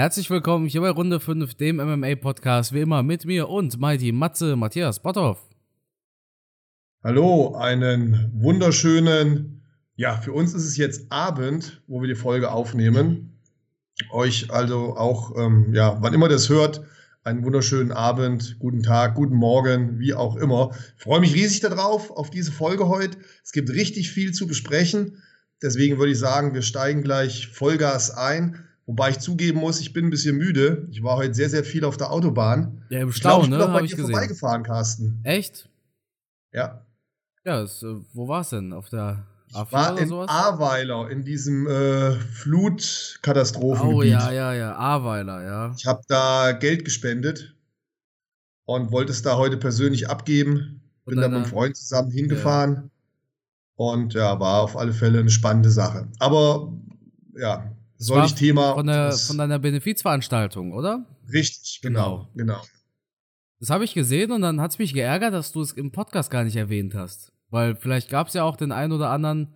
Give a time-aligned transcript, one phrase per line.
[0.00, 4.56] Herzlich willkommen hier bei Runde 5, dem MMA-Podcast, wie immer mit mir und Mighty Matze
[4.56, 5.46] Matthias Botthoff.
[7.04, 9.62] Hallo, einen wunderschönen,
[9.96, 13.42] ja, für uns ist es jetzt Abend, wo wir die Folge aufnehmen.
[14.10, 16.80] Euch also auch, ähm, ja, wann immer das hört,
[17.22, 20.70] einen wunderschönen Abend, guten Tag, guten Morgen, wie auch immer.
[20.96, 23.18] Ich freue mich riesig darauf, auf diese Folge heute.
[23.44, 25.22] Es gibt richtig viel zu besprechen.
[25.62, 28.64] Deswegen würde ich sagen, wir steigen gleich Vollgas ein.
[28.90, 30.88] Wobei ich zugeben muss, ich bin ein bisschen müde.
[30.90, 32.82] Ich war heute sehr, sehr viel auf der Autobahn.
[32.90, 33.58] Ja, im Stau, ich glaub, ich ne?
[33.58, 35.20] bin auch bei dir vorbeigefahren, Carsten.
[35.22, 35.68] Echt?
[36.52, 36.84] Ja.
[37.44, 38.72] Ja, das, äh, wo war's denn?
[38.72, 40.28] Auf der A4 War oder in sowas?
[40.28, 43.96] Ahrweiler, in diesem äh, Flutkatastrophengebiet.
[43.96, 45.72] oh ja, ja, ja, Ahrweiler, ja.
[45.78, 47.54] Ich habe da Geld gespendet
[48.64, 50.82] und wollte es da heute persönlich abgeben.
[51.04, 52.90] Bin da mit einem Freund zusammen hingefahren.
[53.76, 56.08] Und ja, war auf alle Fälle eine spannende Sache.
[56.18, 56.72] Aber
[57.38, 58.74] ja, Nicht Thema.
[58.74, 61.06] Von, der, von deiner Benefizveranstaltung, oder?
[61.32, 62.60] richtig, genau, genau.
[63.60, 66.44] Das habe ich gesehen und dann hat's mich geärgert, dass du es im Podcast gar
[66.44, 67.32] nicht erwähnt hast.
[67.50, 69.54] Weil vielleicht gab's ja auch den einen oder anderen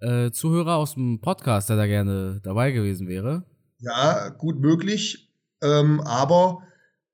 [0.00, 3.44] äh, Zuhörer aus dem Podcast, der da gerne dabei gewesen wäre.
[3.78, 5.30] Ja, gut möglich.
[5.62, 6.62] Ähm, aber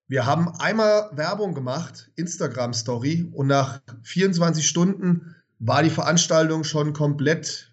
[0.07, 7.70] wir haben einmal Werbung gemacht, Instagram-Story, und nach 24 Stunden war die Veranstaltung schon komplett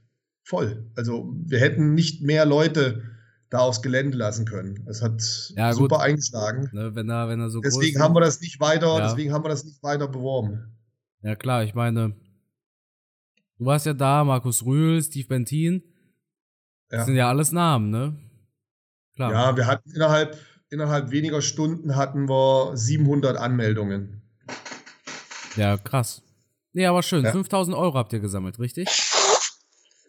[0.48, 0.90] voll.
[0.96, 3.04] Also wir hätten nicht mehr Leute
[3.50, 4.86] da aufs Gelände lassen können.
[4.90, 5.22] Es hat
[5.56, 6.06] Ja, super gut.
[6.06, 6.70] eingeschlagen.
[6.74, 9.08] Ne, wenn er, wenn er so Deswegen haben wir das nicht weiter, Ja.
[9.08, 10.76] deswegen haben wir das nicht weiter beworben.
[11.22, 12.16] Ja klar, ich meine,
[13.58, 15.82] du warst ja da, Markus Rühl, Steve Bentin.
[16.90, 17.06] Das Ja.
[17.06, 18.18] sind ja alles Namen, ne?
[19.16, 19.32] Klar.
[19.32, 20.38] Ja, wir hatten innerhalb,
[20.70, 24.22] innerhalb weniger Stunden hatten wir 700 Anmeldungen.
[25.56, 26.22] Ja, krass.
[26.74, 27.24] Nee, aber schön.
[27.26, 27.32] Ja.
[27.32, 28.88] 5000 Euro habt ihr gesammelt, richtig?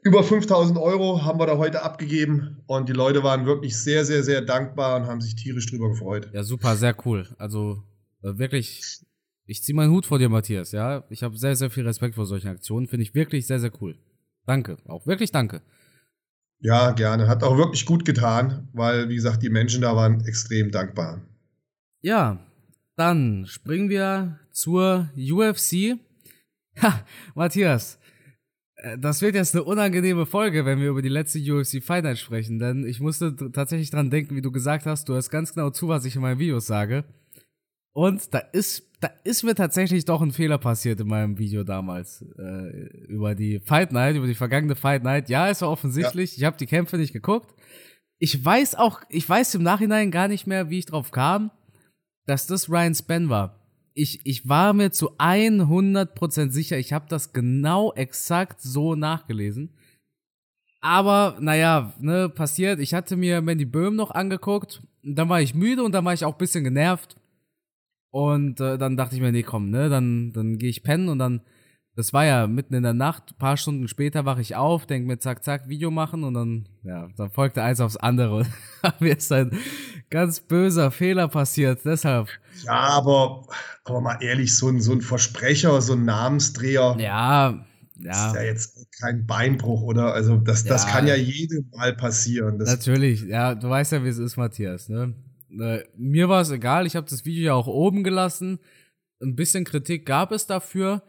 [0.09, 4.23] Über 5000 Euro haben wir da heute abgegeben und die Leute waren wirklich sehr, sehr,
[4.23, 6.31] sehr dankbar und haben sich tierisch drüber gefreut.
[6.33, 7.28] Ja, super, sehr cool.
[7.37, 7.83] Also
[8.23, 9.03] äh, wirklich,
[9.45, 11.05] ich zieh meinen Hut vor dir, Matthias, ja.
[11.11, 12.87] Ich habe sehr, sehr viel Respekt vor solchen Aktionen.
[12.87, 13.99] Finde ich wirklich sehr, sehr cool.
[14.47, 14.78] Danke.
[14.87, 15.60] Auch wirklich danke.
[16.61, 17.28] Ja, gerne.
[17.28, 21.21] Hat auch wirklich gut getan, weil, wie gesagt, die Menschen da waren extrem dankbar.
[22.00, 22.38] Ja,
[22.97, 25.99] dann springen wir zur UFC.
[26.81, 27.97] Ha, Matthias,
[28.99, 32.59] das wird jetzt eine unangenehme Folge, wenn wir über die letzte UFC Fight Night sprechen,
[32.59, 35.89] denn ich musste tatsächlich dran denken, wie du gesagt hast, du hörst ganz genau zu,
[35.89, 37.05] was ich in meinen Videos sage.
[37.93, 42.25] Und da ist, da ist mir tatsächlich doch ein Fehler passiert in meinem Video damals
[42.38, 45.28] äh, über die Fight Night, über die vergangene Fight Night.
[45.28, 46.37] Ja, es war offensichtlich.
[46.37, 47.53] Ich habe die Kämpfe nicht geguckt.
[48.21, 51.50] Ich weiß auch, ich weiß im Nachhinein gar nicht mehr, wie ich drauf kam,
[52.27, 53.57] dass das Ryan Span war.
[53.98, 59.70] Ich, ich war mir zu 100% sicher, ich habe das genau exakt so nachgelesen.
[60.81, 62.78] Aber, naja, ne, passiert.
[62.78, 64.82] Ich hatte mir Mandy Böhm noch angeguckt.
[65.03, 67.16] Dann war ich müde und dann war ich auch ein bisschen genervt.
[68.10, 71.19] Und äh, dann dachte ich mir, nee, komm, ne, dann, dann gehe ich pennen und
[71.19, 71.41] dann,
[71.98, 75.19] das war ja mitten in der Nacht, paar Stunden später wache ich auf, denk mir,
[75.19, 78.47] zack, zack, Video machen und dann, ja, dann folgte eins aufs andere.
[79.00, 79.50] mir ist ein
[80.08, 82.28] ganz böser Fehler passiert, deshalb.
[82.62, 83.48] Ja, aber,
[83.82, 87.66] aber mal ehrlich, so ein, so ein Versprecher, so ein Namensdreher, Ja,
[87.97, 90.14] ist ja, ja jetzt kein Beinbruch, oder?
[90.14, 90.91] Also, das, das Ja.
[90.92, 92.60] kann ja jedem Mal passieren.
[92.60, 93.22] Das, natürlich.
[93.22, 95.14] Ja, du weißt ja, wie es ist, Matthias, ne?
[95.50, 98.60] Äh, mir war es egal, ich habe das Video ja auch oben gelassen.
[99.20, 101.03] Ein bisschen Kritik gab es dafür.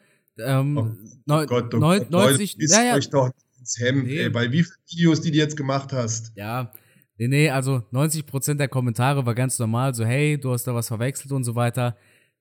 [0.45, 0.87] Ähm, Oh
[1.25, 3.29] neu- Gott, oh neun- Gott, Leute, 90, isst ja, ja, euch doch
[3.59, 4.19] ins Hemd, Nee.
[4.23, 6.31] ey, bei wie vielen Videos, die du jetzt gemacht hast.
[6.35, 6.71] Ja,
[7.17, 10.87] nee, nee, also 90% der Kommentare war ganz normal, so hey, du hast da was
[10.87, 11.97] verwechselt und so weiter.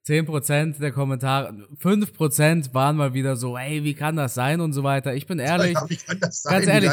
[0.07, 4.83] 10% der Kommentare, 5% waren mal wieder so, hey, wie kann das sein und so
[4.83, 5.15] weiter.
[5.15, 6.21] Ich bin ehrlich, Ja, sein?
[6.21, 6.91] ganz Wie ehrlich,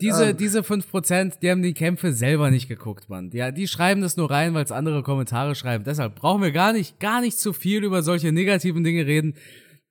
[0.00, 0.36] diese, sein?
[0.36, 3.30] diese 5%, die haben die Kämpfe selber nicht geguckt, Mann.
[3.30, 5.84] Die, die schreiben das nur rein, weil es andere Kommentare schreiben.
[5.84, 9.34] Deshalb brauchen wir gar nicht, gar nicht zu viel über solche negativen Dinge reden.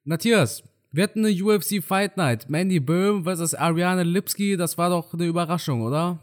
[0.06, 2.50] Matthias, wir hatten eine UFC Fight Night.
[2.50, 6.20] Mandy Böhm versus Ariane Lipski, das war doch eine Überraschung, oder?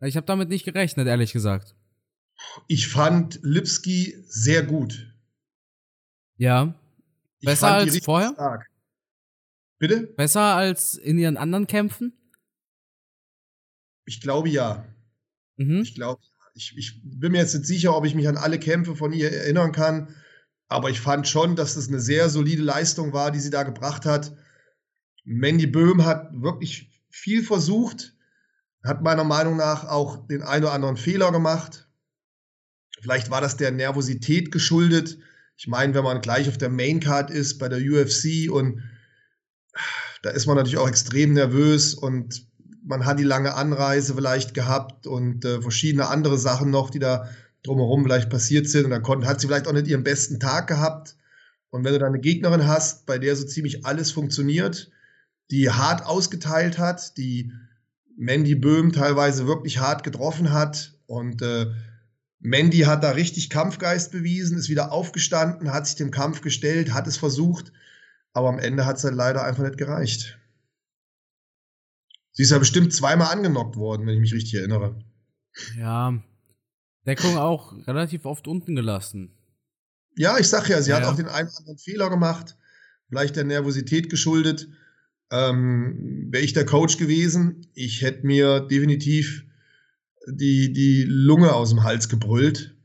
[0.00, 1.74] Ich habe damit nicht gerechnet, ehrlich gesagt.
[2.66, 5.12] Ich fand Lipski sehr gut.
[6.36, 6.74] Ja.
[7.42, 8.32] Besser als vorher?
[8.32, 8.66] Stark.
[9.78, 10.06] Bitte?
[10.16, 12.12] Besser als in ihren anderen Kämpfen?
[14.06, 14.84] Ich glaube ja.
[15.56, 15.82] Mhm.
[15.82, 16.22] Ich glaube,
[16.54, 19.32] ich, ich bin mir jetzt nicht sicher, ob ich mich an alle Kämpfe von ihr
[19.32, 20.14] erinnern kann.
[20.68, 24.04] Aber ich fand schon, dass das eine sehr solide Leistung war, die sie da gebracht
[24.04, 24.36] hat.
[25.24, 28.14] Mandy Böhm hat wirklich viel versucht,
[28.84, 31.88] hat meiner Meinung nach auch den einen oder anderen Fehler gemacht.
[33.00, 35.18] Vielleicht war das der Nervosität geschuldet.
[35.56, 38.82] Ich meine, wenn man gleich auf der Maincard ist bei der UFC und
[40.22, 42.46] da ist man natürlich auch extrem nervös und
[42.84, 47.28] man hat die lange Anreise vielleicht gehabt und äh, verschiedene andere Sachen noch, die da
[47.62, 48.84] drumherum vielleicht passiert sind.
[48.84, 51.16] Und dann konnte, hat sie vielleicht auch nicht ihren besten Tag gehabt.
[51.70, 54.90] Und wenn du dann eine Gegnerin hast, bei der so ziemlich alles funktioniert,
[55.50, 57.52] die hart ausgeteilt hat, die
[58.16, 61.66] Mandy Böhm teilweise wirklich hart getroffen hat und äh,
[62.40, 67.06] Mandy hat da richtig Kampfgeist bewiesen, ist wieder aufgestanden, hat sich dem Kampf gestellt, hat
[67.06, 67.72] es versucht,
[68.32, 70.38] aber am Ende hat es dann leider einfach nicht gereicht.
[72.32, 74.98] Sie ist ja bestimmt zweimal angenockt worden, wenn ich mich richtig erinnere.
[75.76, 76.22] Ja,
[77.08, 79.32] Deckung auch relativ oft unten gelassen.
[80.14, 82.56] Ja, ich sag ja, sie ja, hat auch den einen oder anderen Fehler gemacht,
[83.08, 84.68] vielleicht der Nervosität geschuldet.
[85.30, 89.44] Ähm, Wäre ich der Coach gewesen, ich hätte mir definitiv
[90.26, 92.76] die, die Lunge aus dem Hals gebrüllt.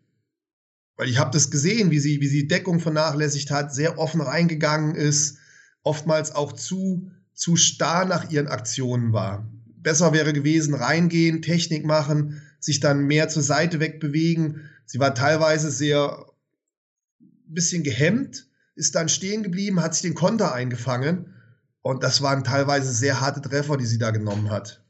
[0.95, 4.95] Weil ich habe das gesehen, wie sie, wie sie Deckung vernachlässigt hat, sehr offen reingegangen
[4.95, 5.37] ist,
[5.81, 9.51] oftmals auch zu, zu starr nach ihren Aktionen war.
[9.65, 14.69] Besser wäre gewesen, reingehen, Technik machen, sich dann mehr zur Seite wegbewegen.
[14.85, 16.25] Sie war teilweise sehr
[17.47, 21.33] bisschen gehemmt, ist dann stehen geblieben, hat sich den Konter eingefangen.
[21.81, 24.81] Und das waren teilweise sehr harte Treffer, die sie da genommen hat.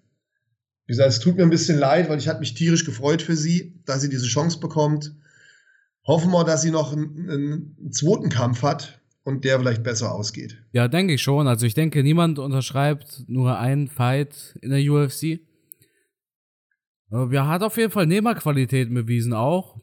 [0.86, 3.36] Wie gesagt, es tut mir ein bisschen leid, weil ich hatte mich tierisch gefreut für
[3.36, 5.16] sie, dass sie diese Chance bekommt.
[6.06, 10.62] Hoffen wir, dass sie noch einen, einen zweiten Kampf hat und der vielleicht besser ausgeht.
[10.74, 11.48] Ja, denke ich schon.
[11.48, 15.40] Also ich denke, niemand unterschreibt nur einen Fight in der UFC.
[17.14, 19.78] Ja, hat auf jeden Fall Nehmerqualitäten bewiesen auch.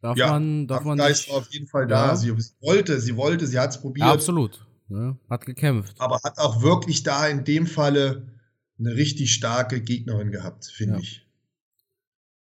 [0.00, 2.08] Darf ja, man, darf man nicht, auf jeden Fall da.
[2.08, 2.16] Ja.
[2.16, 4.06] Sie, wollte, sie wollte, sie hat es probiert.
[4.06, 4.64] Ja, absolut.
[4.88, 5.96] Ja, hat gekämpft.
[5.98, 8.28] Aber hat auch wirklich da in dem Falle
[8.78, 11.26] eine richtig starke Gegnerin gehabt, finde ich.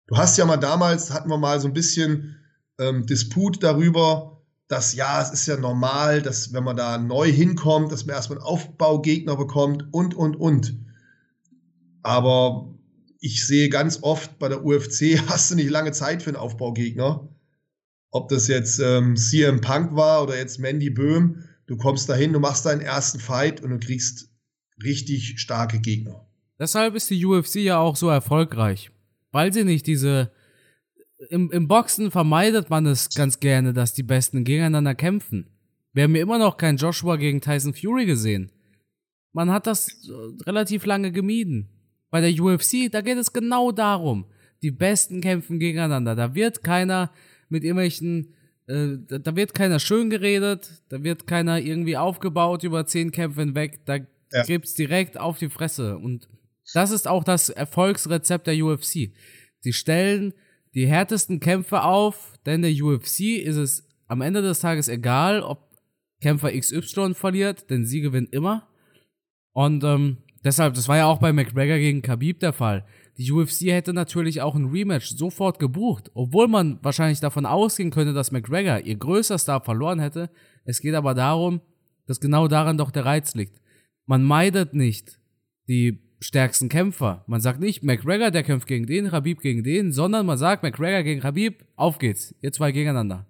[0.07, 2.37] Du hast ja mal damals, hatten wir mal so ein bisschen
[2.79, 7.93] ähm, Disput darüber, dass ja, es ist ja normal, dass wenn man da neu hinkommt,
[7.93, 10.79] dass man erstmal einen Aufbaugegner bekommt und, und, und.
[12.03, 12.78] Aber
[13.21, 17.29] ich sehe ganz oft bei der UFC, hast du nicht lange Zeit für einen Aufbaugegner.
[18.11, 22.41] Ob das jetzt ähm, CM Punk war oder jetzt Mandy Böhm, du kommst dahin, du
[22.41, 24.31] machst deinen ersten Fight und du kriegst
[24.83, 26.27] richtig starke Gegner.
[26.59, 28.91] Deshalb ist die UFC ja auch so erfolgreich.
[29.31, 30.33] Weil sie nicht diese.
[31.31, 35.51] Im, Im Boxen vermeidet man es ganz gerne, dass die Besten gegeneinander kämpfen.
[35.93, 38.53] Wir haben ja immer noch keinen Joshua gegen Tyson Fury gesehen.
[39.33, 41.69] Man hat das äh, relativ lange gemieden.
[42.11, 44.27] Bei der UFC, da geht es genau darum.
[44.63, 46.15] Die Besten kämpfen gegeneinander.
[46.17, 47.13] Da wird keiner
[47.49, 48.35] mit irgendwelchen
[48.69, 53.81] äh, da wird keiner schön geredet, da wird keiner irgendwie aufgebaut über zehn Kämpfe hinweg,
[53.87, 53.97] da
[54.33, 54.43] ja.
[54.45, 55.97] gibt's direkt auf die Fresse.
[55.97, 56.29] Und
[56.75, 59.11] das ist auch das Erfolgsrezept der UFC.
[59.61, 60.35] Sie stellen
[60.75, 65.67] die härtesten Kämpfe auf, denn der UFC ist es am Ende des Tages egal, ob
[66.21, 68.69] Kämpfer XY verliert, denn sie gewinnt immer.
[69.53, 72.85] Und ähm, deshalb, das war ja auch bei McGregor gegen Khabib der Fall.
[73.17, 78.13] Die UFC hätte natürlich auch ein Rematch sofort gebucht, obwohl man wahrscheinlich davon ausgehen könnte,
[78.13, 80.31] dass McGregor ihr größter Star verloren hätte.
[80.65, 81.61] Es geht aber darum,
[82.07, 83.61] dass genau daran doch der Reiz liegt.
[84.07, 85.21] Man meidet nicht
[85.69, 87.25] die stärksten Kämpfer.
[87.27, 91.03] Man sagt nicht, McGregor, der kämpft gegen den, Habib gegen den, sondern man sagt, McGregor
[91.03, 93.27] gegen Habib, auf geht's, ihr zwei gegeneinander.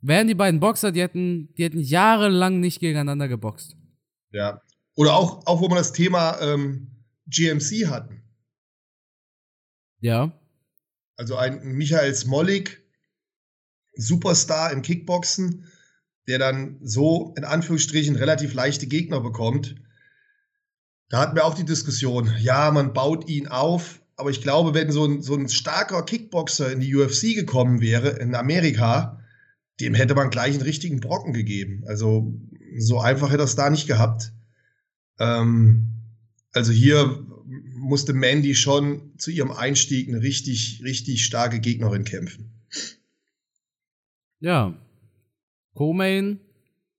[0.00, 3.76] Wären die beiden Boxer, die hätten, die hätten jahrelang nicht gegeneinander geboxt.
[4.32, 4.60] Ja.
[4.96, 6.90] Oder auch, auch wo man das Thema ähm,
[7.26, 8.22] GMC hatten.
[10.00, 10.38] Ja.
[11.16, 12.82] Also ein Michael Smolik,
[13.96, 15.66] Superstar im Kickboxen,
[16.26, 19.76] der dann so in Anführungsstrichen relativ leichte Gegner bekommt.
[21.08, 24.90] Da hatten wir auch die Diskussion, ja, man baut ihn auf, aber ich glaube, wenn
[24.90, 29.20] so ein, so ein starker Kickboxer in die UFC gekommen wäre, in Amerika,
[29.80, 31.84] dem hätte man gleich einen richtigen Brocken gegeben.
[31.86, 32.32] Also
[32.78, 34.32] so einfach hätte er es da nicht gehabt.
[35.18, 35.88] Ähm,
[36.52, 37.26] also hier
[37.76, 42.50] musste Mandy schon zu ihrem Einstieg eine richtig, richtig starke Gegnerin kämpfen.
[44.40, 44.78] Ja.
[45.74, 46.40] Co-Main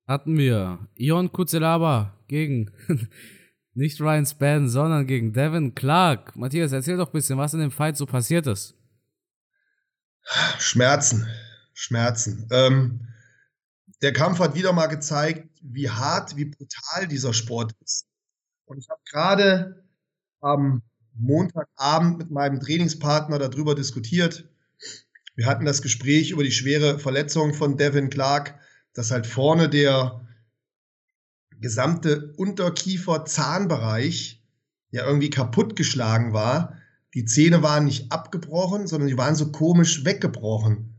[0.08, 2.72] hatten wir Ion Kuzelaba gegen
[3.74, 6.36] nicht Ryan Spann, sondern gegen Devin Clark.
[6.36, 8.76] Matthias, erzähl doch ein bisschen, was in dem Fight so passiert ist.
[10.60, 11.28] Schmerzen,
[11.74, 12.48] Schmerzen.
[12.52, 13.08] Ähm,
[14.02, 18.06] der Kampf hat wieder mal gezeigt, wie hart, wie brutal dieser Sport ist.
[18.66, 19.84] Und ich habe gerade
[20.42, 24.50] am Montagabend mit meinem Trainingspartner darüber diskutiert.
[25.36, 28.60] Wir hatten das Gespräch über die schwere Verletzung von Devin Clark,
[28.94, 30.28] dass halt vorne der
[31.60, 34.42] gesamte Unterkiefer-Zahnbereich
[34.92, 36.78] ja irgendwie kaputtgeschlagen war.
[37.14, 40.96] Die Zähne waren nicht abgebrochen, sondern die waren so komisch weggebrochen.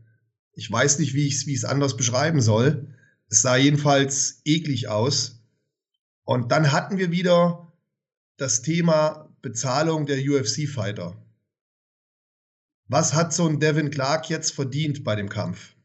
[0.53, 2.87] Ich weiß nicht, wie ich es anders beschreiben soll.
[3.29, 5.43] Es sah jedenfalls eklig aus.
[6.23, 7.73] Und dann hatten wir wieder
[8.37, 11.15] das Thema Bezahlung der UFC-Fighter.
[12.87, 15.75] Was hat so ein Devin Clark jetzt verdient bei dem Kampf?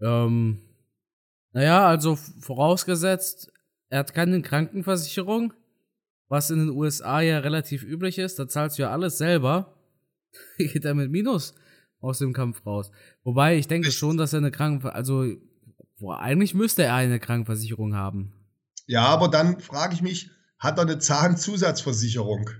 [0.00, 0.62] Ähm,
[1.52, 3.52] naja, also vorausgesetzt,
[3.90, 5.52] er hat keine Krankenversicherung,
[6.28, 9.74] was in den USA ja relativ üblich ist, da zahlst du ja alles selber.
[10.58, 11.54] Geht er mit Minus
[12.00, 12.90] aus dem Kampf raus.
[13.24, 15.47] Wobei ich denke schon, dass er eine Krankenversicherung, also
[15.98, 18.32] boah, eigentlich müsste er eine Krankenversicherung haben.
[18.86, 22.50] Ja, aber dann frage ich mich, hat er eine Zahnzusatzversicherung?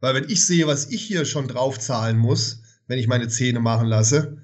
[0.00, 3.60] Weil wenn ich sehe, was ich hier schon drauf zahlen muss, wenn ich meine Zähne
[3.60, 4.42] machen lasse,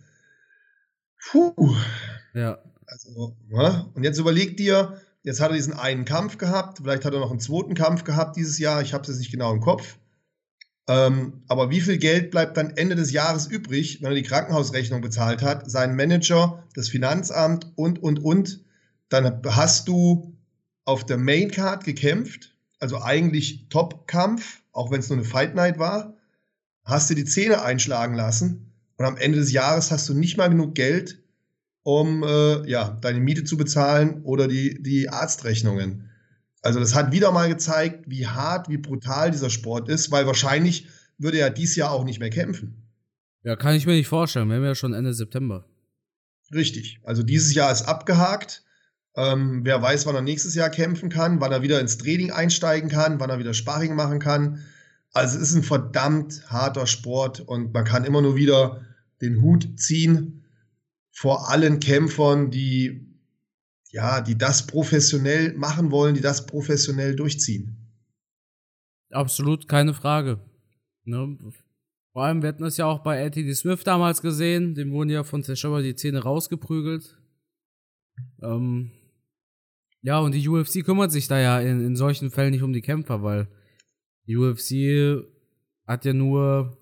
[1.30, 1.74] puh.
[2.34, 2.58] Ja.
[2.86, 3.90] Also, ne?
[3.94, 7.30] Und jetzt überleg dir, jetzt hat er diesen einen Kampf gehabt, vielleicht hat er noch
[7.30, 9.96] einen zweiten Kampf gehabt dieses Jahr, ich habe es jetzt nicht genau im Kopf.
[10.92, 15.00] Ähm, aber wie viel Geld bleibt dann Ende des Jahres übrig, wenn er die Krankenhausrechnung
[15.00, 18.60] bezahlt hat, seinen Manager, das Finanzamt und, und, und?
[19.08, 20.36] Dann hast du
[20.84, 26.14] auf der Maincard gekämpft, also eigentlich Top-Kampf, auch wenn es nur eine Fight Night war,
[26.84, 30.48] hast du die Zähne einschlagen lassen und am Ende des Jahres hast du nicht mal
[30.48, 31.22] genug Geld,
[31.84, 36.10] um äh, ja, deine Miete zu bezahlen oder die, die Arztrechnungen.
[36.62, 40.86] Also das hat wieder mal gezeigt, wie hart, wie brutal dieser Sport ist, weil wahrscheinlich
[41.18, 42.88] würde er dies Jahr auch nicht mehr kämpfen.
[43.42, 44.48] Ja, kann ich mir nicht vorstellen.
[44.48, 45.66] Wir haben ja schon Ende September.
[46.54, 47.00] Richtig.
[47.02, 48.62] Also dieses Jahr ist abgehakt.
[49.16, 52.88] Ähm, wer weiß, wann er nächstes Jahr kämpfen kann, wann er wieder ins Training einsteigen
[52.88, 54.62] kann, wann er wieder Sparring machen kann.
[55.12, 58.80] Also es ist ein verdammt harter Sport und man kann immer nur wieder
[59.20, 60.44] den Hut ziehen
[61.10, 63.11] vor allen Kämpfern, die
[63.92, 67.76] ja, die das professionell machen wollen, die das professionell durchziehen.
[69.10, 70.40] Absolut, keine Frage.
[71.04, 71.38] Ne?
[72.12, 75.24] Vor allem, wir hatten das ja auch bei LTD Smith damals gesehen, dem wurden ja
[75.24, 77.18] von Zerschauer die Zähne rausgeprügelt.
[78.42, 78.92] Ähm,
[80.00, 82.80] ja, und die UFC kümmert sich da ja in, in solchen Fällen nicht um die
[82.80, 83.48] Kämpfer, weil
[84.26, 85.24] die UFC
[85.86, 86.78] hat ja nur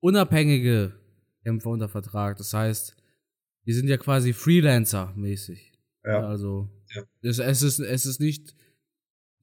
[0.00, 0.94] unabhängige
[1.42, 2.36] Kämpfer unter Vertrag.
[2.36, 2.96] Das heißt,
[3.66, 5.75] die sind ja quasi Freelancer-mäßig.
[6.06, 6.26] Ja.
[6.26, 7.02] Also, ja.
[7.22, 8.54] Es, es, ist, es ist nicht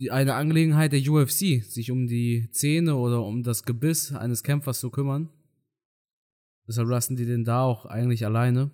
[0.10, 4.90] eine Angelegenheit der UFC, sich um die Zähne oder um das Gebiss eines Kämpfers zu
[4.90, 5.30] kümmern.
[6.68, 8.72] Deshalb lassen die den da auch eigentlich alleine.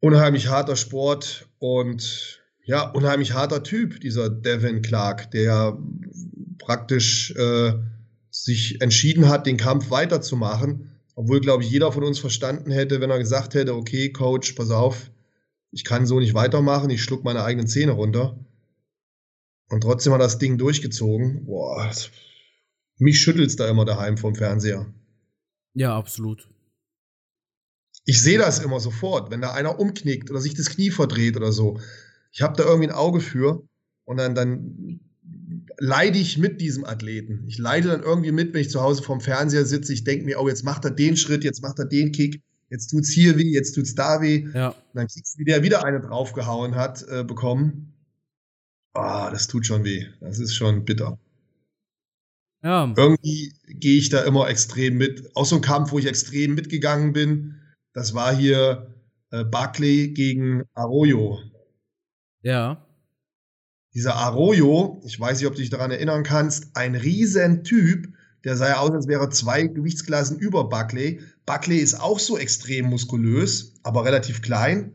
[0.00, 5.78] Unheimlich harter Sport und ja, unheimlich harter Typ, dieser Devin Clark, der
[6.58, 7.74] praktisch äh,
[8.30, 10.90] sich entschieden hat, den Kampf weiterzumachen.
[11.14, 14.70] Obwohl, glaube ich, jeder von uns verstanden hätte, wenn er gesagt hätte, okay, Coach, pass
[14.70, 15.10] auf,
[15.72, 18.38] ich kann so nicht weitermachen, ich schluck meine eigenen Zähne runter.
[19.68, 21.44] Und trotzdem hat das Ding durchgezogen.
[21.46, 21.92] Boah,
[22.98, 24.86] mich schüttelt's da immer daheim vom Fernseher.
[25.74, 26.48] Ja, absolut.
[28.04, 31.50] Ich sehe das immer sofort, wenn da einer umknickt oder sich das Knie verdreht oder
[31.50, 31.78] so
[32.36, 33.66] ich habe da irgendwie ein Auge für
[34.04, 35.00] und dann, dann
[35.78, 37.44] leide ich mit diesem Athleten.
[37.48, 39.94] Ich leide dann irgendwie mit, wenn ich zu Hause vorm Fernseher sitze.
[39.94, 42.88] Ich denke mir, oh, jetzt macht er den Schritt, jetzt macht er den Kick, jetzt
[42.88, 44.46] tut's hier weh, jetzt tut's da weh.
[44.52, 44.68] Ja.
[44.68, 47.94] Und dann kriegst du, wie der wieder eine draufgehauen hat, äh, bekommen.
[48.94, 50.06] Ah, oh, das tut schon weh.
[50.20, 51.18] Das ist schon bitter.
[52.62, 52.92] Ja.
[52.96, 55.36] Irgendwie gehe ich da immer extrem mit.
[55.36, 57.60] Auch so ein Kampf, wo ich extrem mitgegangen bin.
[57.92, 58.94] Das war hier
[59.30, 61.38] äh, Barclay gegen Arroyo.
[62.42, 62.86] Ja.
[63.94, 68.12] Dieser Arroyo, ich weiß nicht, ob du dich daran erinnern kannst, ein Riesentyp,
[68.44, 71.20] der sah ja aus, als wäre er zwei Gewichtsklassen über Buckley.
[71.46, 74.92] Buckley ist auch so extrem muskulös, aber relativ klein.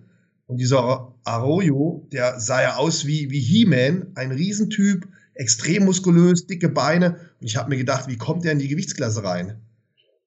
[0.47, 6.69] Und dieser Arroyo, der sah ja aus wie, wie He-Man, ein Riesentyp, extrem muskulös, dicke
[6.69, 7.17] Beine.
[7.39, 9.61] Und ich habe mir gedacht, wie kommt der in die Gewichtsklasse rein?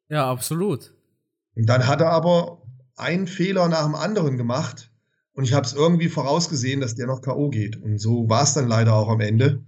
[0.09, 0.95] Ja, absolut.
[1.55, 2.63] Und dann hat er aber
[2.97, 4.91] einen Fehler nach dem anderen gemacht.
[5.33, 7.51] Und ich habe es irgendwie vorausgesehen, dass der noch K.O.
[7.51, 7.81] geht.
[7.83, 9.65] Und so war es dann leider auch am Ende.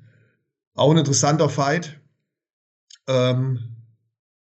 [0.74, 2.00] Auch ein interessanter Fight.
[3.08, 3.76] Ähm,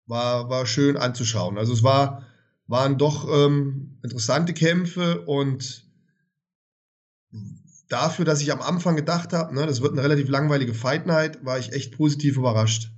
[0.05, 1.57] war, war schön anzuschauen.
[1.57, 2.25] Also es war,
[2.67, 5.85] waren doch ähm, interessante Kämpfe und
[7.89, 11.43] dafür, dass ich am Anfang gedacht habe, ne, das wird eine relativ langweilige Fight Night,
[11.45, 12.91] war ich echt positiv überrascht.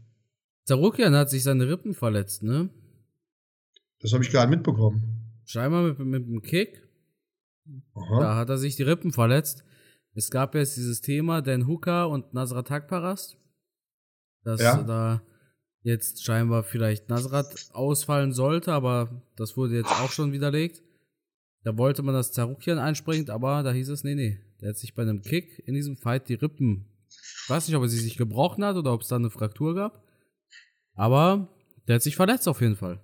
[0.65, 2.69] Zarukian hat sich seine Rippen verletzt, ne?
[4.01, 5.41] Das habe ich gerade mitbekommen.
[5.45, 6.87] Scheinbar mit, mit einem Kick.
[7.95, 8.19] Aha.
[8.19, 9.63] Da hat er sich die Rippen verletzt.
[10.13, 13.37] Es gab jetzt dieses Thema, Dan Hooker und Nasrat Hakparast,
[14.43, 14.83] dass Ja.
[14.83, 15.21] da
[15.81, 20.81] jetzt scheinbar vielleicht Nasrat ausfallen sollte, aber das wurde jetzt auch schon widerlegt.
[21.63, 24.39] Da wollte man, dass Zarukian einspringt, aber da hieß es, nee, nee.
[24.61, 27.83] Der hat sich bei einem Kick in diesem Fight die Rippen, ich weiß nicht, ob
[27.83, 30.03] er sie sich gebrochen hat oder ob es da eine Fraktur gab,
[30.93, 31.47] aber
[31.87, 33.01] der hat sich verletzt auf jeden Fall.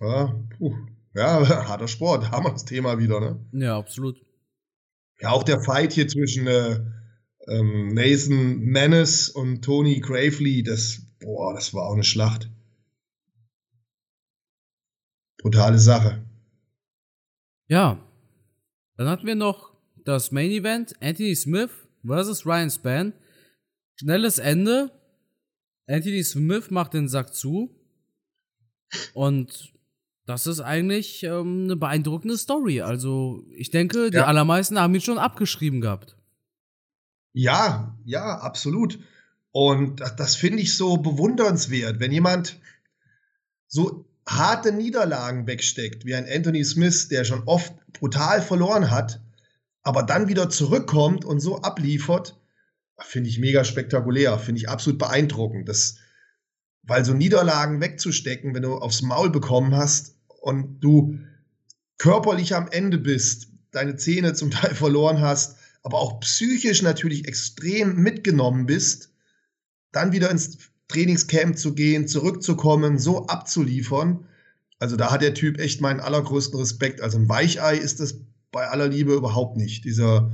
[0.00, 0.74] Ja, puh.
[1.14, 3.46] ja, harter Sport, haben wir das Thema wieder, ne?
[3.52, 4.24] Ja, absolut.
[5.20, 6.80] Ja, auch der Fight hier zwischen äh,
[7.48, 12.50] ähm, Nathan Menace und Tony Gravely, das, boah, das war auch eine Schlacht.
[15.38, 16.24] Brutale Sache.
[17.68, 17.98] Ja.
[18.96, 19.72] Dann hatten wir noch
[20.04, 21.70] das Main Event, Anthony Smith
[22.04, 23.12] versus Ryan Span.
[23.98, 24.90] Schnelles Ende.
[25.88, 27.74] Anthony Smith macht den Sack zu.
[29.14, 29.72] Und
[30.26, 32.80] das ist eigentlich ähm, eine beeindruckende Story.
[32.82, 34.26] Also, ich denke, die Ja.
[34.26, 36.16] allermeisten haben ihn schon abgeschrieben gehabt.
[37.32, 38.98] Ja, ja, absolut.
[39.50, 42.58] Und das, das finde ich so bewundernswert, wenn jemand
[43.68, 49.20] so harte Niederlagen wegsteckt, wie ein Anthony Smith, der schon oft brutal verloren hat,
[49.82, 52.38] aber dann wieder zurückkommt und so abliefert,
[53.00, 55.68] finde ich mega spektakulär, finde ich absolut beeindruckend.
[55.68, 55.96] Das,
[56.82, 61.18] weil so Niederlagen wegzustecken, wenn du aufs Maul bekommen hast und du
[61.98, 67.96] körperlich am Ende bist, deine Zähne zum Teil verloren hast, aber auch psychisch natürlich extrem
[67.96, 69.10] mitgenommen bist,
[69.90, 70.58] dann wieder ins
[70.88, 74.26] Trainingscamp zu gehen, zurückzukommen, so abzuliefern.
[74.78, 77.00] Also da hat der Typ echt meinen allergrößten Respekt.
[77.00, 78.16] Also ein Weichei ist das
[78.50, 79.84] bei aller Liebe überhaupt nicht.
[79.84, 80.32] Dieser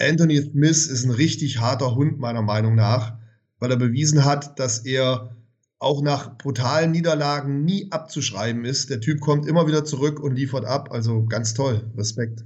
[0.00, 3.18] Anthony Smith ist ein richtig harter Hund meiner Meinung nach,
[3.58, 5.36] weil er bewiesen hat, dass er
[5.80, 8.90] auch nach brutalen Niederlagen nie abzuschreiben ist.
[8.90, 10.90] Der Typ kommt immer wieder zurück und liefert ab.
[10.90, 11.90] Also ganz toll.
[11.96, 12.44] Respekt.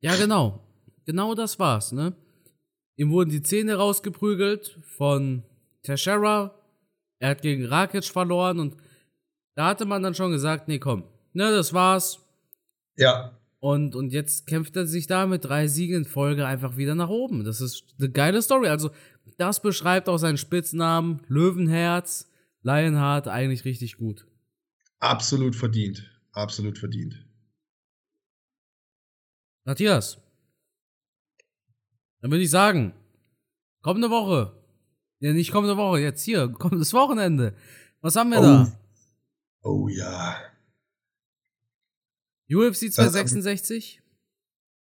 [0.00, 0.62] Ja, genau.
[1.10, 2.14] Genau das war's, ne?
[2.96, 5.42] Ihm wurden die Zähne rausgeprügelt von
[5.82, 6.54] Teixeira.
[7.18, 8.76] Er hat gegen Rakic verloren und
[9.56, 11.02] da hatte man dann schon gesagt, nee, komm,
[11.32, 12.20] ne, das war's.
[12.96, 16.94] Ja, Und, und jetzt kämpft er sich da mit drei Siegen in Folge einfach wieder
[16.94, 17.42] nach oben.
[17.42, 18.68] Das ist eine geile Story.
[18.68, 18.90] Also,
[19.36, 22.30] das beschreibt auch seinen Spitznamen Löwenherz,
[22.62, 24.28] Lionheart eigentlich richtig gut.
[25.00, 26.08] absolut verdient.
[26.32, 27.16] Absolut verdient.
[29.64, 30.18] Matthias,
[32.20, 32.92] dann würde ich sagen,
[33.82, 34.52] kommende Woche,
[35.20, 37.54] ja nicht kommende Woche, jetzt hier, kommendes Wochenende.
[38.00, 38.42] Was haben wir Oh.
[38.42, 38.72] da?
[39.62, 40.38] Oh ja.
[42.52, 44.02] UFC 266?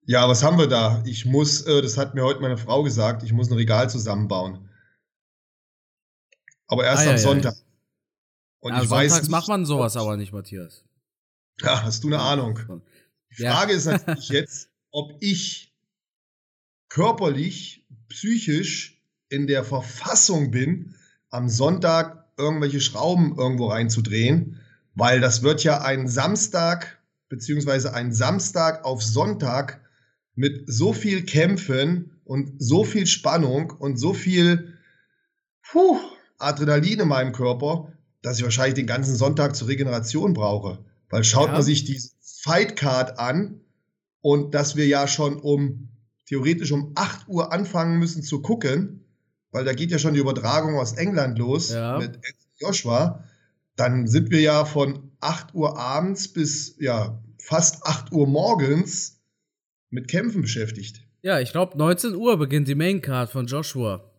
[0.06, 1.02] Ja, was haben wir da?
[1.06, 4.68] Ich muss, äh, das hat mir heute meine Frau gesagt, ich muss ein Regal zusammenbauen.
[6.66, 7.54] Aber erst Ah, am ja, Sonntag.
[8.60, 10.84] Und Ja, ich weiß sonntags macht man sowas aber nicht, Matthias.
[11.60, 12.58] Ja, hast du eine Ahnung?
[13.38, 13.42] Die.
[13.46, 15.73] Frage ist natürlich jetzt, ob ich
[16.94, 20.94] körperlich, psychisch in der Verfassung bin,
[21.28, 24.60] am Sonntag irgendwelche Schrauben irgendwo reinzudrehen,
[24.94, 29.80] weil das wird ja ein Samstag, beziehungsweise ein Samstag auf Sonntag
[30.36, 34.74] mit so viel Kämpfen und so viel Spannung und so viel
[35.68, 35.98] puh,
[36.38, 40.78] Adrenalin in meinem Körper, dass ich wahrscheinlich den ganzen Sonntag zur Regeneration brauche.
[41.10, 41.54] Weil schaut Ja.
[41.54, 43.62] man sich die Fightcard an
[44.20, 45.88] und dass wir ja schon um
[46.26, 49.04] theoretisch um 8 Uhr anfangen müssen zu gucken,
[49.50, 51.98] weil da geht ja schon die Übertragung aus England los Ja.
[51.98, 52.18] mit
[52.58, 53.24] Joshua,
[53.76, 59.20] dann sind wir ja von 8 Uhr abends bis ja fast 8 Uhr morgens
[59.90, 61.02] mit Kämpfen beschäftigt.
[61.22, 64.10] Ja, ich glaube 19 Uhr beginnt die Maincard von Joshua.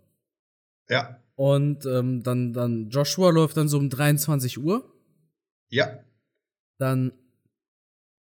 [0.89, 4.91] Ja, Und ähm, dann, dann Joshua läuft dann so um 23 Uhr.
[5.70, 6.00] ja,
[6.78, 7.12] Dann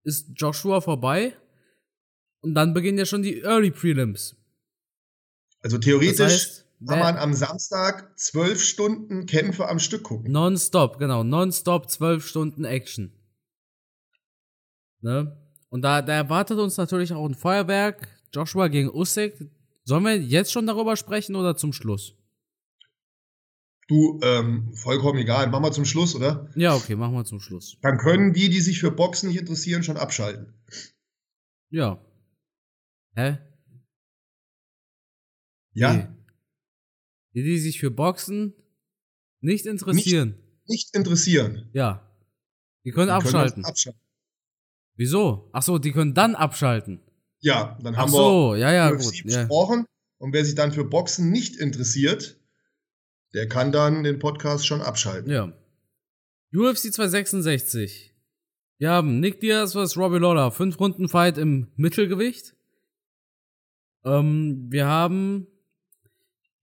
[0.02, 1.34] ist Joshua vorbei.
[2.44, 4.36] Und dann beginnen ja schon die Early Prelims.
[5.62, 10.30] also Das theoretisch heißt, kann man am Samstag zwölf Stunden Kämpfe am Stück gucken.
[10.30, 13.12] nonstop, genau, nonstop 12 Stunden Action.
[15.00, 15.36] Ne?
[15.70, 18.08] Und da, da erwartet uns natürlich auch ein Feuerwerk.
[18.34, 19.50] Joshua gegen Usyk.
[19.84, 22.14] Sollen wir jetzt schon darüber sprechen oder zum Schluss?
[23.88, 25.48] Du, ähm, vollkommen egal.
[25.48, 26.48] Machen wir zum Schluss, oder?
[26.56, 27.78] Ja, okay, machen wir zum Schluss.
[27.82, 30.54] Dann können die, die sich für Boxen nicht interessieren, schon abschalten.
[31.70, 31.98] Ja.
[33.14, 33.38] Hä?
[35.72, 36.06] Ja, Nee.
[37.34, 38.54] Die, die sich für Boxen
[39.40, 40.36] nicht interessieren.
[40.66, 41.68] nicht interessieren.
[41.72, 42.08] Ja.
[42.84, 43.62] Die können Die können abschalten.
[43.62, 44.00] das abschalten.
[44.96, 45.50] Wieso?
[45.52, 47.00] Ach so, die können dann abschalten.
[47.40, 49.06] Ja, dann Ach haben so, ja, ja, wir gut.
[49.06, 49.40] UFC Ja.
[49.40, 49.86] besprochen.
[50.18, 52.38] Und wer sich dann für Boxen nicht interessiert,
[53.34, 55.30] der kann dann den Podcast schon abschalten.
[55.30, 55.52] ja.
[56.56, 58.14] UFC 266.
[58.78, 59.96] Wir haben Nick Diaz vs.
[59.96, 60.52] Robbie Lawler.
[60.52, 62.54] Fünf Runden Fight im Mittelgewicht.
[64.04, 65.46] Ähm, wir haben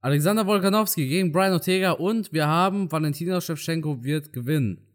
[0.01, 4.88] Alexander Volkanovski gegen Brian Ortega und wir haben Valentina Shevchenko wird gewinnen.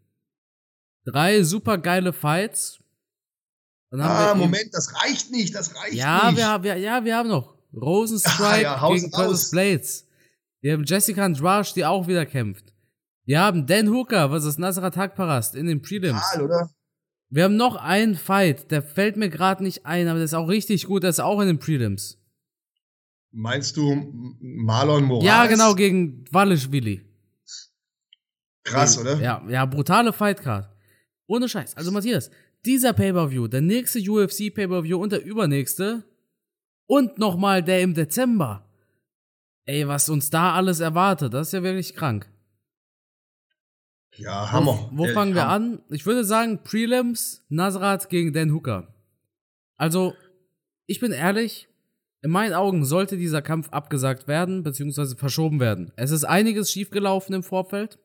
[1.05, 2.79] Drei super geile Fights.
[3.91, 6.37] Ah, Moment, das reicht nicht, das reicht Ja, nicht.
[6.37, 9.11] wir haben, wir, ja, wir haben noch Rosenstrike Ah, ja, gegen.
[9.11, 10.07] Curtis Blades.
[10.59, 12.73] Wir haben Jessica Andrade, die auch wieder kämpft.
[13.23, 16.21] Wir haben Dan Hooker versus Nasrat Hakparast in den Prelims.
[16.31, 16.69] Total, oder?
[17.29, 20.47] Wir haben noch einen Fight, der fällt mir gerade nicht ein, aber der ist auch
[20.47, 22.17] richtig gut, der ist auch in den Prelims.
[23.39, 25.23] Meinst du Marlon Moraes?
[25.23, 27.05] Ja, genau, gegen Walischwili.
[28.63, 29.19] Krass, oder?
[29.21, 30.75] Ja, ja, brutale Fightcard.
[31.27, 31.77] Ohne Scheiß.
[31.77, 32.31] Also Matthias,
[32.65, 36.03] dieser Pay-Per-View, der nächste UFC Pay-Per-View und der übernächste
[36.87, 38.67] und nochmal der im Dezember.
[39.65, 42.27] Ey, was uns da alles erwartet, das ist ja wirklich krank.
[44.15, 44.89] Ja, Hammer.
[44.91, 45.83] Wo, wo fangen wir an?
[45.89, 48.95] Ich würde sagen, Prelims, Nasrat gegen Dan Hooker.
[49.75, 50.15] Also,
[50.87, 51.66] ich bin ehrlich,
[52.27, 55.93] in meinen Augen sollte dieser Kampf abgesagt werden, beziehungsweise verschoben werden.
[55.95, 57.99] Es ist einiges schiefgelaufen im Vorfeld.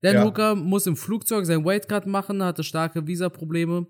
[0.00, 0.24] Dan ja.
[0.24, 3.86] Hooker muss im Flugzeug sein Weightcut machen, hatte starke Visaprobleme.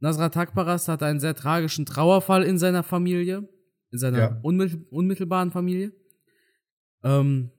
[0.00, 3.46] Nasrat Takparast hatte einen sehr tragischen Trauerfall in seiner Familie,
[3.90, 4.38] in seiner ja.
[4.40, 5.92] unmittel unmittelbaren Familie.
[7.04, 7.50] Ähm,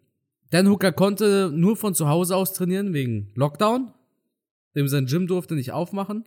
[0.50, 3.94] Dan Hooker konnte nur von zu Hause aus trainieren wegen Lockdown.
[4.76, 6.24] Dem sein Gym durfte nicht aufmachen.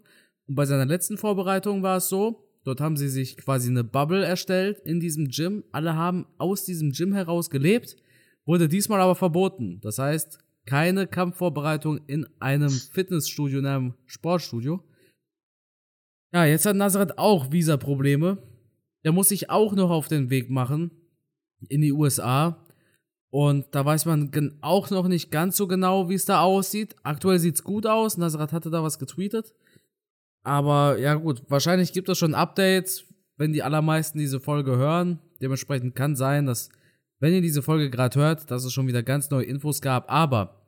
[0.46, 4.24] Und bei seiner letzten Vorbereitung war es so, dort haben sie sich quasi eine Bubble
[4.24, 5.62] erstellt in diesem Gym.
[5.70, 7.96] Alle haben aus diesem Gym heraus gelebt,
[8.44, 9.80] wurde diesmal aber verboten.
[9.80, 14.82] Das heißt, keine Kampfvorbereitung in einem Fitnessstudio, in einem Sportstudio.
[16.34, 18.42] Ja, jetzt hat Nazareth auch Visa-Probleme.
[19.04, 20.90] Der muss sich auch noch auf den Weg machen
[21.68, 22.66] in die USA.
[23.30, 26.96] Und da weiß man auch noch nicht ganz so genau, wie es da aussieht.
[27.04, 28.16] Aktuell sieht es gut aus.
[28.16, 29.54] Nazareth hatte da was getweetet.
[30.46, 33.04] Aber ja gut, wahrscheinlich gibt es schon Updates,
[33.36, 35.18] wenn die allermeisten diese Folge hören.
[35.42, 36.68] Dementsprechend kann sein, dass
[37.18, 40.08] wenn ihr diese Folge gerade hört, dass es schon wieder ganz neue Infos gab.
[40.08, 40.62] Aber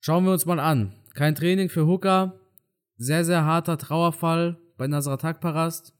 [0.00, 0.94] schauen wir uns mal an.
[1.12, 2.40] Kein Training für Hooker.
[2.96, 5.92] Sehr, sehr harter Trauerfall bei Nasrat Parast.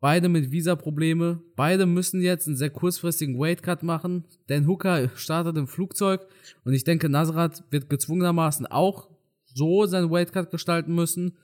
[0.00, 1.40] Beide mit Visa-Probleme.
[1.54, 4.24] Beide müssen jetzt einen sehr kurzfristigen Weightcut machen.
[4.48, 6.26] Denn Hooker startet im Flugzeug.
[6.64, 9.08] Und ich denke, Nasrat wird gezwungenermaßen auch
[9.44, 11.36] so seinen Weightcut gestalten müssen.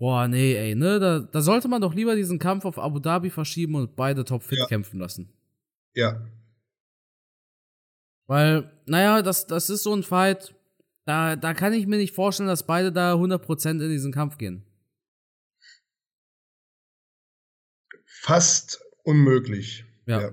[0.00, 0.98] Boah, nee, ey, ne?
[0.98, 4.58] Da, da sollte man doch lieber diesen Kampf auf Abu Dhabi verschieben und beide topfit
[4.58, 4.66] ja.
[4.66, 5.32] kämpfen lassen.
[5.94, 6.20] Ja,
[8.30, 10.54] weil, naja, das, das ist so ein Fight,
[11.04, 14.64] da, da kann ich mir nicht vorstellen, dass beide da 100% in diesen Kampf gehen.
[18.04, 19.84] Fast unmöglich.
[20.06, 20.20] Ja.
[20.20, 20.32] ja.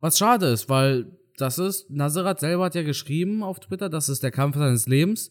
[0.00, 4.22] Was schade ist, weil das ist, Nazarat selber hat ja geschrieben auf Twitter, das ist
[4.22, 5.30] der Kampf seines Lebens.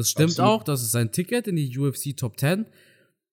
[0.00, 0.50] Das stimmt Absolut.
[0.50, 2.64] auch, das ist sein Ticket in die UFC Top 10.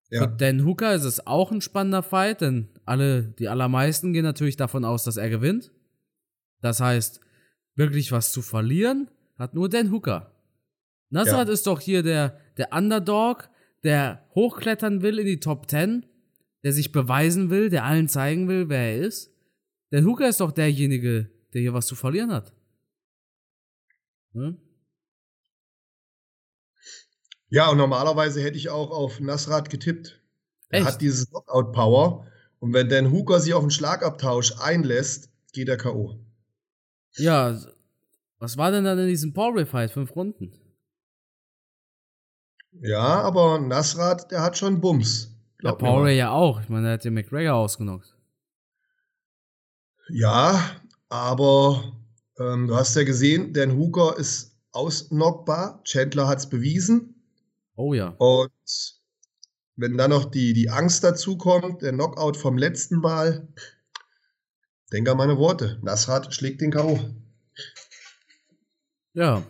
[0.10, 0.23] Ja.
[0.23, 4.58] Für Dan Hooker ist es auch ein spannender Fight, denn alle, die allermeisten gehen natürlich
[4.58, 5.71] davon aus, dass er gewinnt.
[6.60, 7.21] Das heißt,
[7.75, 10.34] wirklich was zu verlieren hat nur Dan Hooker.
[11.10, 11.53] Nasrat ja.
[11.53, 13.49] ist doch hier der, der Underdog,
[13.86, 16.06] der hochklettern will in die Top 10,
[16.65, 19.34] der sich beweisen will, der allen zeigen will, wer er ist.
[19.91, 22.53] Dan Hooker ist doch derjenige, der hier was zu verlieren hat.
[24.34, 24.58] Hm?
[27.49, 30.21] Ja, und normalerweise hätte ich auch auf Nasrat getippt.
[30.69, 30.88] Er Echt?
[30.88, 32.25] hat dieses Knockout-Power.
[32.60, 36.19] Und wenn Dan Hooker sich auf einen Schlagabtausch einlässt, geht er K.O.
[37.13, 37.57] Ja,
[38.39, 39.91] was war denn dann in diesem Power-Fight?
[39.91, 40.53] Fünf Runden?
[42.81, 45.33] Ja, aber Nasrat, der hat schon Bums.
[45.63, 46.62] Der Power ja auch.
[46.62, 48.15] Ich meine, er hat den McGregor ausgenockt.
[50.10, 50.62] Ja,
[51.10, 51.93] aber
[52.38, 55.81] ähm, du hast ja gesehen, Dan Hooker ist ausnockbar.
[55.83, 57.16] Chandler hat es bewiesen.
[57.78, 58.10] Oh ja.
[58.18, 58.52] Und
[59.78, 63.48] wenn dann noch die, die Angst dazu kommt, der Knockout vom letzten Mal,
[64.92, 65.80] Denk an meine Worte.
[65.82, 67.00] Nasrat schlägt den K.O.
[69.13, 69.44] Ja.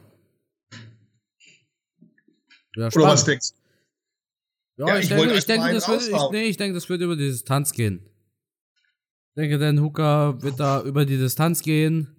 [2.76, 3.58] ja Oder was denkst du?
[4.84, 7.02] Ja, ja, ich, ich denke, ich denke, das wird, ich, nee, ich denke, das wird
[7.02, 8.10] über die Distanz gehen.
[9.30, 12.16] Ich denke, Dan Hooker wird da über die Distanz gehen,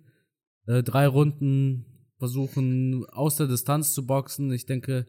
[0.67, 4.53] äh, drei Runden versuchen, aus der Distanz zu boxen.
[4.53, 5.07] Ich denke,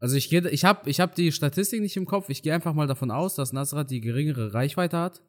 [0.00, 2.30] also ich gehe, ich habe ich hab die Statistik nicht im Kopf.
[2.30, 5.22] Ich gehe einfach mal davon aus, dass Nasrat die geringere Reichweite hat.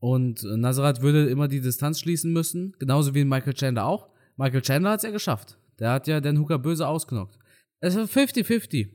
[0.00, 4.10] Und Nazareth würde immer die Distanz schließen müssen, genauso wie Michael Chandler auch.
[4.36, 5.58] Michael Chandler hat es ja geschafft.
[5.78, 7.38] Der hat ja den Hooker böse ausgenockt.
[7.80, 8.88] Es ist 50-50.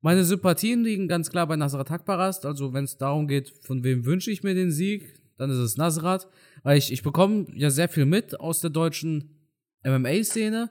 [0.00, 2.46] Meine Sympathien liegen ganz klar bei Nasrat Hakbarast.
[2.46, 5.76] Also, wenn es darum geht, von wem wünsche ich mir den Sieg, dann ist es
[5.76, 6.28] Nasrat.
[6.62, 9.48] Weil ich, ich bekomme ja sehr viel mit aus der deutschen
[9.84, 10.70] MMA-Szene.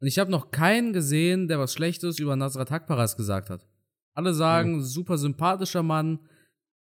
[0.00, 3.66] Und ich habe noch keinen gesehen, der was Schlechtes über Nasrat Hakbarast gesagt hat.
[4.14, 4.82] Alle sagen, mhm.
[4.82, 6.18] super sympathischer Mann,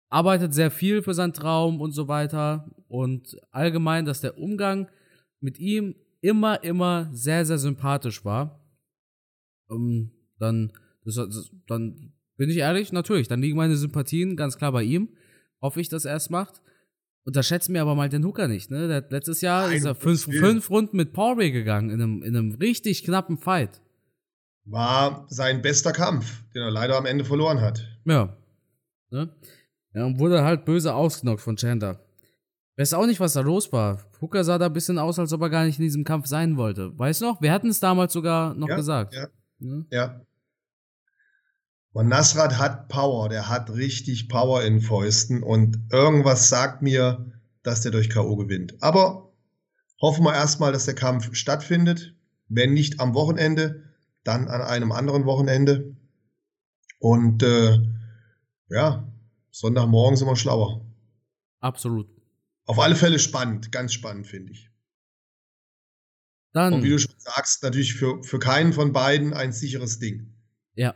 [0.08, 2.70] arbeitet sehr viel für seinen Traum und so weiter.
[2.88, 4.88] Und allgemein, dass der Umgang
[5.40, 8.60] mit ihm immer, immer sehr, sehr sympathisch war.
[9.68, 10.72] Um, ähm, dann,
[11.04, 15.08] das, das, dann bin ich ehrlich, natürlich, dann liegen meine Sympathien ganz klar bei ihm.
[15.60, 16.60] Hoffe ich, dass er es macht.
[17.24, 18.88] Unterschätzt mir aber mal den Hooker nicht, ne?
[18.88, 22.36] Der, letztes Jahr Nein, ist er fünf, fünf Runden mit Poirier gegangen, in einem, in
[22.36, 23.80] einem richtig knappen Fight.
[24.64, 27.86] War sein bester Kampf, den er leider am Ende verloren hat.
[28.04, 28.36] Ja.
[29.10, 29.28] Ne?
[29.94, 32.00] Ja, und wurde halt böse ausgenockt von Chandler.
[32.76, 34.02] Weiß auch nicht, was da los war.
[34.20, 36.56] Hooker sah da ein bisschen aus, als ob er gar nicht in diesem Kampf sein
[36.56, 36.98] wollte.
[36.98, 37.42] Weißt du noch?
[37.42, 39.14] Wir hatten es damals sogar noch ja, gesagt.
[39.14, 39.28] Ja.
[39.60, 39.86] Hm?
[39.90, 40.20] ja.
[41.92, 47.82] Und Nasrat hat Power, der hat richtig Power in Fäusten und irgendwas sagt mir, dass
[47.82, 48.36] der durch K.O.
[48.36, 48.82] gewinnt.
[48.82, 49.32] Aber
[50.00, 52.14] hoffen wir erstmal, dass der Kampf stattfindet.
[52.48, 53.84] Wenn nicht am Wochenende,
[54.24, 55.96] dann an einem anderen Wochenende.
[56.98, 57.78] Und äh,
[58.68, 59.12] ja,
[59.50, 60.86] Sonntagmorgen sind wir schlauer.
[61.60, 62.08] Absolut.
[62.64, 64.70] Auf alle Fälle spannend, ganz spannend, finde ich.
[66.52, 66.74] Dann.
[66.74, 70.34] Und wie du schon sagst, natürlich für, für keinen von beiden ein sicheres Ding.
[70.74, 70.94] Ja.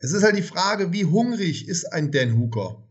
[0.00, 2.82] Es ist halt die Frage, wie hungrig ist ein Dan Hooker?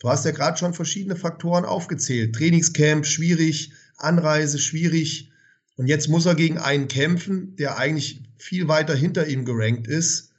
[0.00, 2.34] Du hast ja gerade schon verschiedene Faktoren aufgezählt.
[2.34, 5.30] Trainingscamp schwierig, Anreise schwierig.
[5.76, 10.32] Und jetzt muss er gegen einen kämpfen, der eigentlich viel weiter hinter ihm gerankt ist.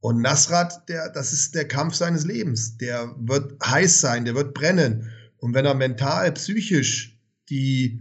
[0.00, 2.76] Und Nasrat, der, das ist der Kampf seines Lebens.
[2.76, 5.10] Der wird heiß sein, der wird brennen.
[5.38, 8.00] Und wenn er mental, psychisch die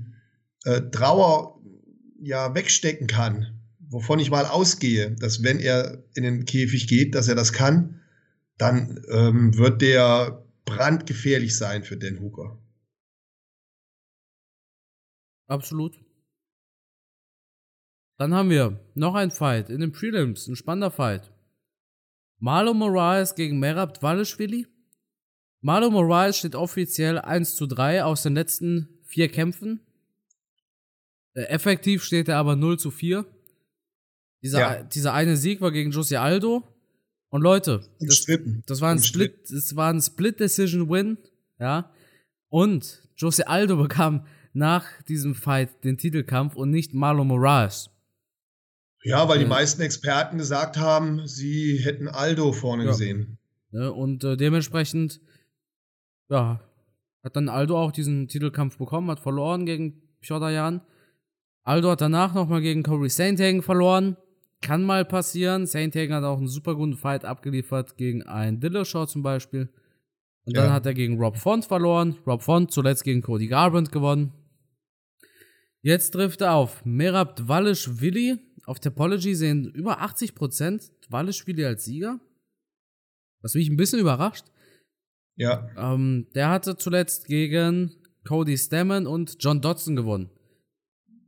[0.66, 1.62] äh, Trauer
[2.22, 3.53] ja wegstecken kann,
[3.94, 8.02] wovon ich mal ausgehe, dass wenn er in den Käfig geht, dass er das kann,
[8.58, 12.58] dann ähm, wird der brandgefährlich sein für den Hooker.
[15.48, 16.00] Absolut.
[18.18, 21.32] Dann haben wir noch ein Fight in den Prelims, ein spannender Fight.
[22.40, 24.68] Marlon Moraes gegen Merab Dvalishvili.
[25.62, 29.82] Marlon Moraes steht offiziell 1 zu 3 aus den letzten vier Kämpfen.
[31.34, 33.26] Äh, effektiv steht er aber 0 zu 4.
[34.44, 34.84] Dieser, ja.
[34.84, 36.68] dieser eine Sieg war gegen Jose Aldo.
[37.30, 38.28] Und Leute, das,
[38.68, 41.18] das, war ein Split, das war ein Split Decision Win,
[41.60, 41.92] ja.
[42.50, 47.90] Und Jose Aldo bekam nach diesem Fight den Titelkampf und nicht Marlon Moraes.
[49.04, 52.92] Ja, weil die meisten Experten gesagt haben, sie hätten Aldo vorne ja.
[52.92, 53.40] gesehen.
[53.72, 55.20] Ja, und äh, dementsprechend,
[56.30, 56.62] ja,
[57.24, 60.82] hat dann Aldo auch diesen Titelkampf bekommen, hat verloren gegen Piotr Jan.
[61.64, 64.18] Aldo hat danach nochmal gegen Corey Sainthagen verloren.
[64.64, 65.68] Kann mal passieren.
[65.68, 69.68] Saint Hagen hat auch einen super guten Fight abgeliefert gegen einen Dillashaw zum Beispiel.
[70.46, 72.18] Und dann hat er gegen Rob Font verloren.
[72.26, 74.32] Rob Font zuletzt gegen Cody Garbrandt gewonnen.
[75.82, 78.40] Jetzt trifft er auf Merab Dvalishvili.
[78.66, 82.22] Auf Topology sehen über 80% Dvalishvili als Sieger.
[83.42, 84.46] Was mich ein bisschen überrascht.
[85.36, 85.70] Ja.
[85.76, 87.92] Ähm, der hatte zuletzt gegen
[88.26, 90.30] Cody Stammen und John Dodson gewonnen.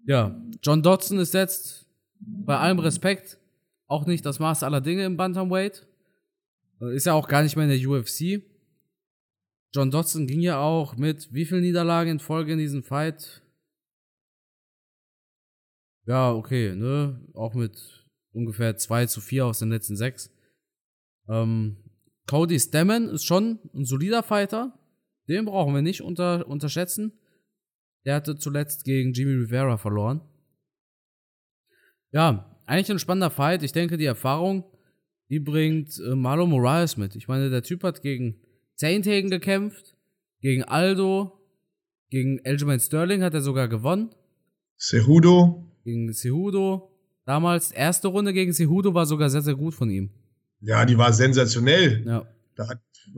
[0.06, 1.85] Ja, John Dodson ist jetzt
[2.26, 3.38] bei allem Respekt,
[3.88, 5.88] auch nicht das Maß aller Dinge im Bantamweight.
[6.82, 8.44] Äh, ist ja auch gar nicht mehr in der UFC.
[9.74, 13.42] John Dodson ging ja auch mit wie viel Niederlagen in Folge in diesem Fight?
[16.06, 17.22] Ja, okay, ne?
[17.34, 20.32] Auch mit ungefähr 2 zu 4 aus den letzten 6.
[21.28, 21.78] Ähm,
[22.28, 24.78] Cody Stammen ist schon ein solider Fighter.
[25.28, 27.14] Den brauchen wir nicht unter, unterschätzen.
[28.06, 30.22] Der hatte zuletzt gegen Jimmy Rivera verloren.
[32.12, 33.64] Ja, eigentlich ein spannender Fight.
[33.64, 34.64] Ich denke, die Erfahrung,
[35.30, 37.16] die bringt äh, Marlon Moraes mit.
[37.16, 38.40] Ich meine, der Typ hat gegen
[38.76, 39.96] Sainthagen gekämpft,
[40.42, 41.36] gegen Aldo,
[42.10, 44.10] gegen Aljamain Sterling hat er sogar gewonnen.
[44.78, 45.72] Cejudo.
[45.84, 46.92] Gegen Cejudo.
[47.26, 50.12] Damals, erste Runde gegen Cejudo war sogar sehr, sehr gut von ihm.
[50.62, 52.04] Ja, die war sensationell.
[52.06, 52.26] Ja.
[52.56, 52.70] Da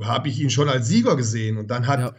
[0.04, 1.58] habe ich ihn schon als Sieger gesehen.
[1.58, 2.16] Und dann hat ja.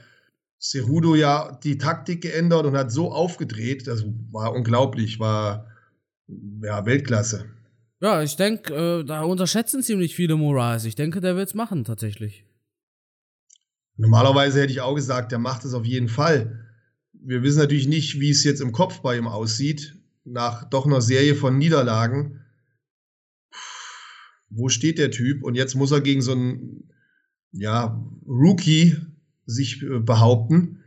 [0.61, 3.87] Cejudo ja die Taktik geändert und hat so aufgedreht.
[3.87, 5.19] Das war unglaublich.
[5.19, 5.67] War
[6.63, 7.47] ja, Weltklasse.
[8.01, 10.85] Ja, ich denke, äh, da unterschätzen ziemlich viele Moraes.
[10.85, 12.45] Ich denke, der wird es machen, tatsächlich.
[13.97, 16.65] Normalerweise hätte ich auch gesagt, der macht es auf jeden Fall.
[17.13, 21.01] Wir wissen natürlich nicht, wie es jetzt im Kopf bei ihm aussieht, nach doch einer
[21.01, 22.45] Serie von Niederlagen.
[24.51, 25.43] Wo steht der Typ?
[25.43, 26.91] Und jetzt muss er gegen so einen,
[27.51, 28.97] ja, Rookie
[29.47, 30.85] sich äh, behaupten.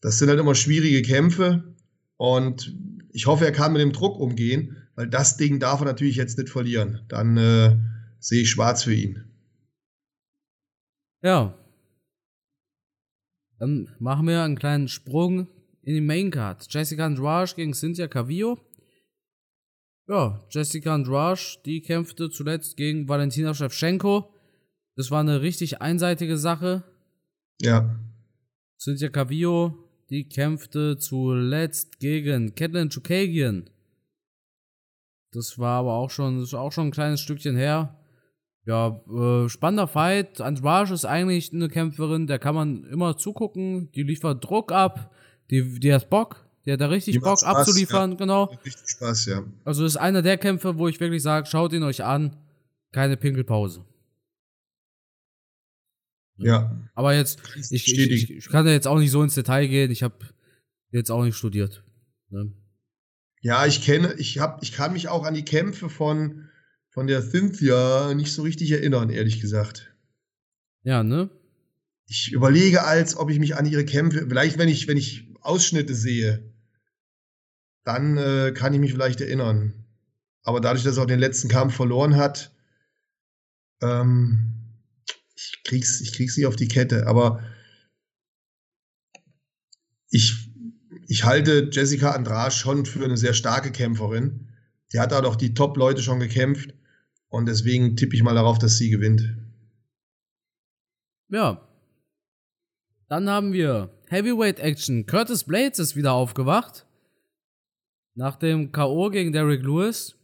[0.00, 1.74] Das sind halt immer schwierige Kämpfe.
[2.16, 2.74] Und
[3.12, 6.38] ich hoffe, er kann mit dem Druck umgehen, weil das Ding darf er natürlich jetzt
[6.38, 7.04] nicht verlieren.
[7.08, 7.76] Dann äh,
[8.18, 9.24] sehe ich schwarz für ihn.
[11.22, 11.56] Ja.
[13.58, 15.48] Dann machen wir einen kleinen Sprung
[15.82, 16.66] in die Maincard.
[16.72, 18.58] Jessica Andrade gegen Cynthia Cavillo.
[20.08, 24.34] Ja, Jessica Andrade, die kämpfte zuletzt gegen Valentina Shevchenko.
[24.96, 26.82] Das war eine richtig einseitige Sache.
[27.60, 27.98] Ja.
[28.78, 33.70] Cynthia Cavillo die kämpfte zuletzt gegen Catelyn Chukagian.
[35.32, 37.96] Das war aber auch schon, ist auch schon ein kleines Stückchen her.
[38.66, 40.40] Ja, äh, spannender Fight.
[40.40, 43.90] Andrade ist eigentlich eine Kämpferin, der kann man immer zugucken.
[43.92, 45.14] Die liefert Druck ab.
[45.50, 46.44] Die, die hat Bock.
[46.66, 48.16] Die hat da richtig die Bock Spaß, abzuliefern, ja.
[48.16, 48.44] genau.
[48.64, 49.44] Richtig Spaß, ja.
[49.64, 52.36] Also ist einer der Kämpfe, wo ich wirklich sage, schaut ihn euch an.
[52.92, 53.84] Keine Pinkelpause.
[56.46, 56.76] Ja.
[56.94, 59.90] Aber jetzt, ich, ich, ich, ich kann ja jetzt auch nicht so ins Detail gehen.
[59.90, 60.16] Ich habe
[60.90, 61.84] jetzt auch nicht studiert.
[62.30, 62.52] Ne?
[63.42, 66.48] Ja, ich kenne, ich hab, ich kann mich auch an die Kämpfe von,
[66.88, 69.94] von der Cynthia nicht so richtig erinnern, ehrlich gesagt.
[70.82, 71.30] Ja, ne?
[72.06, 75.94] Ich überlege, als ob ich mich an ihre Kämpfe, vielleicht wenn ich, wenn ich Ausschnitte
[75.94, 76.52] sehe,
[77.84, 79.86] dann äh, kann ich mich vielleicht erinnern.
[80.42, 82.52] Aber dadurch, dass er auch den letzten Kampf verloren hat,
[83.82, 84.59] ähm,
[85.40, 87.06] ich krieg's, ich krieg's nicht auf die Kette.
[87.06, 87.42] Aber
[90.10, 90.50] ich,
[91.06, 94.48] ich halte Jessica Andrade schon für eine sehr starke Kämpferin.
[94.92, 96.74] Die hat da doch die Top-Leute schon gekämpft.
[97.28, 99.36] Und deswegen tippe ich mal darauf, dass sie gewinnt.
[101.28, 101.66] Ja.
[103.08, 105.06] Dann haben wir Heavyweight Action.
[105.06, 106.86] Curtis Blades ist wieder aufgewacht.
[108.14, 109.10] Nach dem K.O.
[109.10, 110.16] gegen Derek Lewis.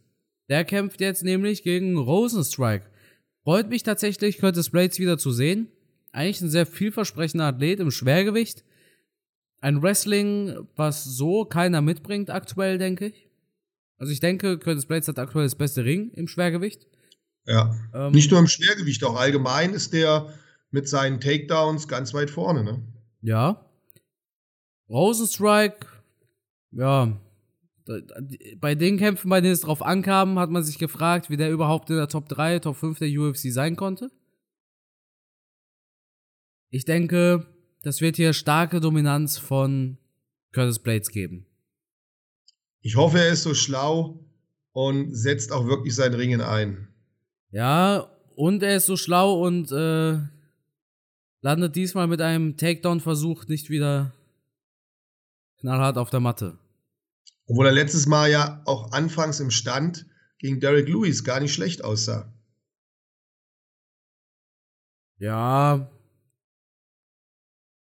[0.49, 2.85] Der kämpft jetzt nämlich gegen Rosenstrike.
[3.47, 5.69] Freut mich tatsächlich, Curtis Blades wieder zu sehen.
[6.11, 8.65] Eigentlich ein sehr vielversprechender Athlet im Schwergewicht.
[9.61, 13.29] Ein Wrestling, was so keiner mitbringt aktuell, denke ich.
[13.99, 16.87] Also ich denke, Curtis Blades hat aktuell das beste Ring im Schwergewicht.
[17.45, 17.73] Ja.
[17.93, 20.33] Ähm, Nicht nur im Schwergewicht, auch allgemein ist der
[20.71, 22.83] mit seinen Takedowns ganz weit vorne, ne?
[23.21, 23.65] Ja.
[24.89, 25.87] Rosenstrike,
[26.71, 27.17] ja,
[28.59, 31.89] bei den Kämpfen, bei denen es drauf ankam, hat man sich gefragt, wie der überhaupt
[31.89, 34.11] in der Top 3, Top 5 der UFC sein konnte.
[36.69, 37.47] Ich denke,
[37.81, 39.97] das wird hier starke Dominanz von
[40.51, 41.45] Curtis Blades geben.
[42.81, 44.19] Ich hoffe, er ist so schlau
[44.73, 46.89] und setzt auch wirklich sein Ringen ein.
[47.51, 50.19] Ja, und er ist so schlau und äh,
[51.41, 54.13] landet diesmal mit einem Takedown-Versuch nicht wieder
[55.59, 56.57] knallhart auf der Matte.
[57.47, 60.05] Obwohl er letztes Mal ja auch anfangs im Stand
[60.37, 62.33] gegen Derek Lewis gar nicht schlecht aussah.
[65.17, 65.89] Ja.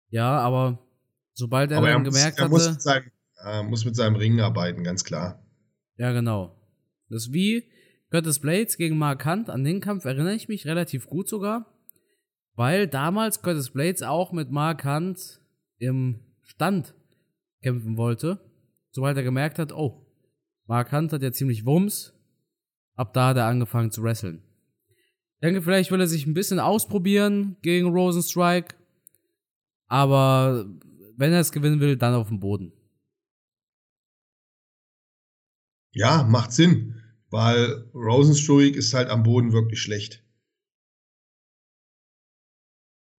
[0.08, 0.78] Ja, aber
[1.34, 2.50] sobald er aber dann er gemerkt muss, er hatte.
[2.50, 3.10] Muss mit, seinem,
[3.44, 5.44] äh, muss mit seinem Ringen arbeiten, ganz klar.
[5.96, 6.56] Ja, genau.
[7.10, 7.68] Das ist wie
[8.10, 9.50] Curtis Blades gegen Mark Hunt.
[9.50, 11.74] An den Kampf erinnere ich mich relativ gut sogar.
[12.54, 15.40] Weil damals Curtis Blades auch mit Mark Hunt
[15.78, 16.94] im Stand
[17.60, 18.45] kämpfen wollte
[18.96, 20.06] sobald er gemerkt hat, oh,
[20.66, 22.14] Mark Hunt hat ja ziemlich Wumms,
[22.94, 24.42] ab da hat er angefangen zu wresteln.
[25.34, 28.74] Ich denke, vielleicht will er sich ein bisschen ausprobieren gegen Rosenstrike,
[29.86, 30.64] aber
[31.18, 32.72] wenn er es gewinnen will, dann auf dem Boden.
[35.92, 40.24] Ja, macht Sinn, weil Rosenstrike ist halt am Boden wirklich schlecht.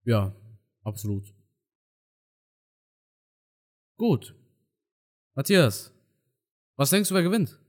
[0.06, 0.36] Ja,
[0.84, 1.36] absolut.
[3.98, 4.36] Gut.
[5.38, 5.93] Matthias,
[6.78, 7.60] was denkst du, wer gewinnt?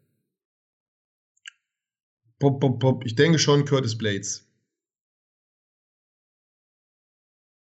[2.38, 3.04] Pop, pop, pop.
[3.04, 4.50] Ich denke schon Curtis Blades.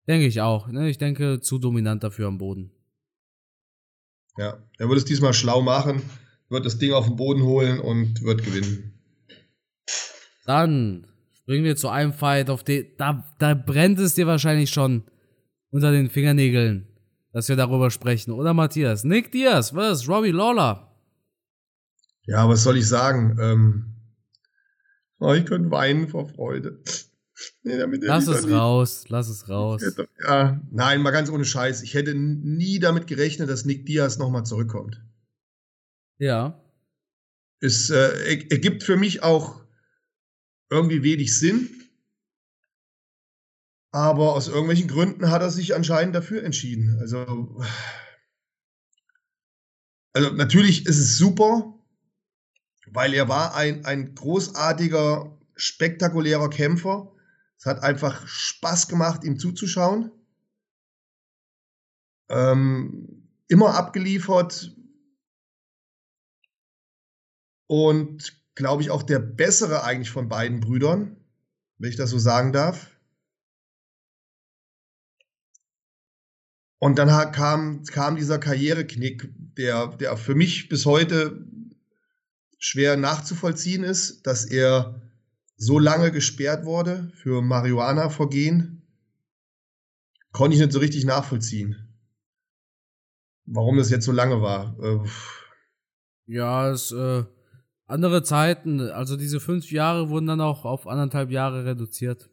[0.06, 0.68] Denke ich auch.
[0.68, 0.90] Ne?
[0.90, 2.70] Ich denke, zu dominant dafür am Boden.
[4.36, 6.02] Ja, er wird es diesmal schlau machen,
[6.50, 9.00] wird das Ding auf den Boden holen und wird gewinnen.
[10.44, 15.04] Dann springen wir zu einem Fight, auf den da, da brennt es dir wahrscheinlich schon
[15.70, 16.93] unter den Fingernägeln
[17.34, 19.02] dass wir darüber sprechen, oder Matthias?
[19.02, 20.08] Nick Diaz, was?
[20.08, 20.96] Robbie Lawler.
[22.26, 23.36] Ja, was soll ich sagen?
[23.40, 23.96] Ähm,
[25.18, 26.82] oh, ich könnte weinen vor Freude.
[27.64, 29.82] Nee, lass es raus, lass es raus.
[29.82, 31.82] Hätte, ja, nein, mal ganz ohne Scheiß.
[31.82, 35.02] Ich hätte nie damit gerechnet, dass Nick Diaz nochmal zurückkommt.
[36.18, 36.62] Ja.
[37.58, 39.60] Es äh, ergibt für mich auch
[40.70, 41.68] irgendwie wenig Sinn.
[43.94, 46.98] Aber aus irgendwelchen Gründen hat er sich anscheinend dafür entschieden.
[46.98, 47.62] Also,
[50.12, 51.78] also natürlich ist es super,
[52.88, 57.14] weil er war ein, ein großartiger, spektakulärer Kämpfer.
[57.56, 60.10] Es hat einfach Spaß gemacht, ihm zuzuschauen.
[62.30, 64.76] Ähm, immer abgeliefert.
[67.68, 71.16] Und glaube ich auch der bessere eigentlich von beiden Brüdern,
[71.78, 72.90] wenn ich das so sagen darf.
[76.78, 81.46] Und dann kam, kam dieser Karriereknick, der, der für mich bis heute
[82.58, 85.00] schwer nachzuvollziehen ist, dass er
[85.56, 88.82] so lange gesperrt wurde für Marihuana-Vergehen.
[90.32, 91.88] Konnte ich nicht so richtig nachvollziehen.
[93.46, 94.76] Warum das jetzt so lange war.
[94.82, 95.08] Äh,
[96.26, 97.24] ja, es, äh,
[97.86, 102.30] andere Zeiten, also diese fünf Jahre wurden dann auch auf anderthalb Jahre reduziert.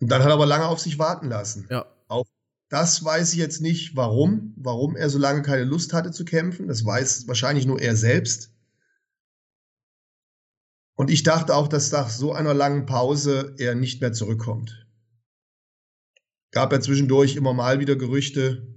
[0.00, 1.66] Und dann hat er aber lange auf sich warten lassen.
[1.70, 1.86] Ja.
[2.08, 2.26] Auch
[2.68, 6.68] das weiß ich jetzt nicht, warum, warum er so lange keine Lust hatte zu kämpfen.
[6.68, 8.50] Das weiß wahrscheinlich nur er selbst.
[10.96, 14.86] Und ich dachte auch, dass nach so einer langen Pause er nicht mehr zurückkommt.
[16.52, 18.74] Gab ja zwischendurch immer mal wieder Gerüchte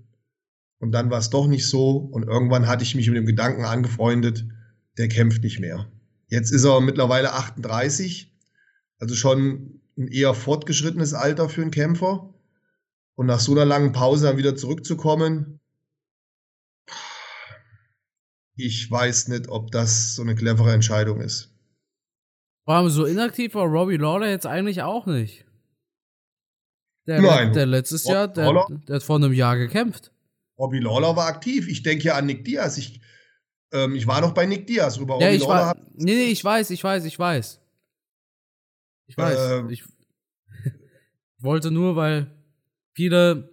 [0.80, 3.66] und dann war es doch nicht so und irgendwann hatte ich mich mit dem Gedanken
[3.66, 4.46] angefreundet,
[4.98, 5.92] der kämpft nicht mehr.
[6.28, 8.36] Jetzt ist er mittlerweile 38,
[9.00, 12.34] also schon ein eher fortgeschrittenes Alter für einen Kämpfer.
[13.16, 15.60] Und nach so einer langen Pause dann wieder zurückzukommen,
[18.56, 21.54] ich weiß nicht, ob das so eine clevere Entscheidung ist.
[22.66, 25.46] Allem so inaktiv war Robbie Lawler jetzt eigentlich auch nicht.
[27.06, 27.54] Der, Nein.
[27.54, 30.12] der letztes Rob Jahr, der, der hat vor einem Jahr gekämpft.
[30.60, 31.68] Robbie Lawler war aktiv.
[31.70, 32.78] Ich denke ja an Nick Diaz.
[32.78, 33.00] Ich,
[33.72, 34.98] ähm, ich war noch bei Nick Diaz.
[34.98, 35.76] Über Ja, ich Lawler war.
[35.94, 37.62] Nee, nee, ich weiß, ich weiß, ich weiß.
[39.08, 39.60] Ich weiß.
[39.60, 39.70] Ähm.
[39.70, 39.84] Ich
[41.40, 42.32] wollte nur, weil
[42.94, 43.50] viele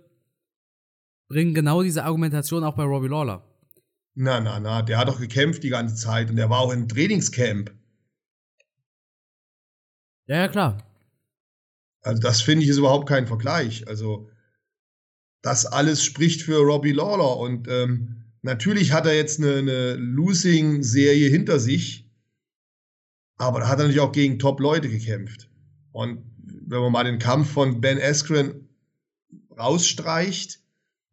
[1.28, 3.42] bringen genau diese Argumentation auch bei Robbie Lawler.
[4.14, 6.88] Na, na, na, der hat doch gekämpft die ganze Zeit und der war auch im
[6.88, 7.72] Trainingscamp.
[10.26, 10.78] Ja, ja, klar.
[12.02, 13.88] Also das finde ich ist überhaupt kein Vergleich.
[13.88, 14.30] Also
[15.42, 21.28] das alles spricht für Robbie Lawler und ähm, natürlich hat er jetzt eine, eine Losing-Serie
[21.28, 22.03] hinter sich,
[23.36, 25.48] aber da hat er natürlich auch gegen Top-Leute gekämpft.
[25.92, 26.22] Und
[26.66, 28.68] wenn man mal den Kampf von Ben Askren
[29.56, 30.60] rausstreicht,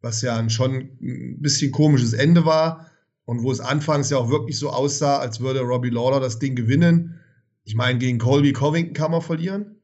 [0.00, 2.90] was ja schon ein bisschen komisches Ende war
[3.24, 6.56] und wo es anfangs ja auch wirklich so aussah, als würde Robbie Lawler das Ding
[6.56, 7.20] gewinnen.
[7.64, 9.76] Ich meine, gegen Colby Covington kann man verlieren.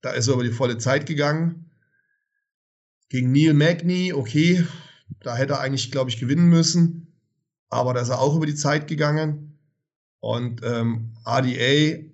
[0.00, 1.70] Da ist er über die volle Zeit gegangen.
[3.08, 4.64] Gegen Neil Magny, okay,
[5.20, 7.08] da hätte er eigentlich, glaube ich, gewinnen müssen.
[7.68, 9.51] Aber da ist er auch über die Zeit gegangen.
[10.22, 12.04] Und ähm, RDA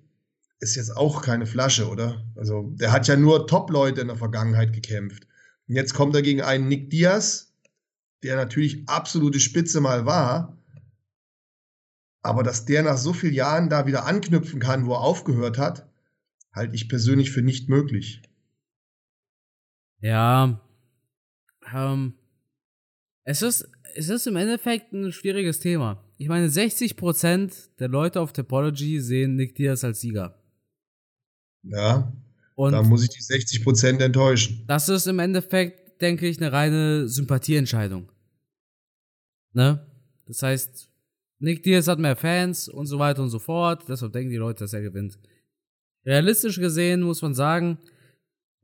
[0.59, 2.25] ist jetzt auch keine Flasche, oder?
[2.35, 5.27] Also der hat ja nur Top-Leute in der Vergangenheit gekämpft.
[5.67, 7.53] Und jetzt kommt er gegen einen Nick Diaz,
[8.23, 10.57] der natürlich absolute Spitze mal war.
[12.23, 15.87] Aber dass der nach so vielen Jahren da wieder anknüpfen kann, wo er aufgehört hat,
[16.51, 18.23] halte ich persönlich für nicht möglich.
[20.01, 20.59] Ja.
[21.71, 22.15] Ähm,
[23.23, 26.03] es ist, es ist im Endeffekt ein schwieriges Thema.
[26.21, 30.37] Ich meine, 60% der Leute auf Topology sehen Nick Diaz als Sieger.
[31.63, 32.11] Ja,
[32.55, 34.65] Und da muss ich die 60 Prozent enttäuschen.
[34.67, 38.11] das ist im Endeffekt, denke ich, eine reine Sympathieentscheidung.
[39.53, 39.85] Ne?
[40.27, 40.89] Das heißt,
[41.39, 43.85] Nick Diaz hat mehr Fans und so weiter und so fort.
[43.87, 45.17] Deshalb denken die Leute, dass er gewinnt.
[46.05, 47.77] Realistisch gesehen muss man sagen,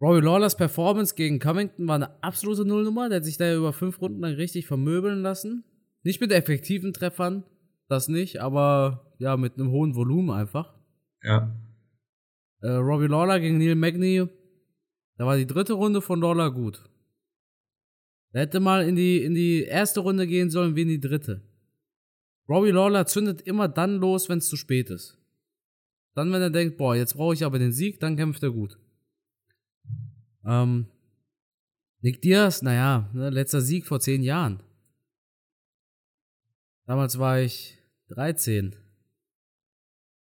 [0.02, 3.08] Robbie Lawlers Performance gegen Covington war eine absolute Nullnummer.
[3.08, 5.64] Der hat sich da über fünf Runden lang richtig vermöbeln lassen.
[6.06, 7.44] Nicht mit effektiven Treffern,
[7.88, 10.78] das nicht, aber ja, mit einem hohen Volumen einfach.
[11.24, 11.52] Ja.
[12.62, 14.28] Äh, Robbie Lawler gegen Neil Magny,
[15.18, 16.88] da war die dritte Runde von Lawler gut.
[18.34, 21.42] Er hätte mal in die, in die erste Runde gehen sollen wie in die dritte.
[22.48, 25.18] Robbie Lawler zündet immer dann los, wenn es zu spät ist.
[26.14, 28.78] Dann, wenn er denkt, boah, jetzt brauche ich aber den Sieg, dann kämpft er gut.
[30.46, 30.86] Ähm,
[32.02, 34.62] Nick Diaz, naja, ne, letzter Sieg vor zehn Jahren.
[36.86, 37.78] Damals war ich
[38.10, 38.76] 13.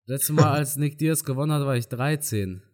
[0.07, 2.63] Letztes Mal, als Nick Diaz gewonnen hat, war ich 13.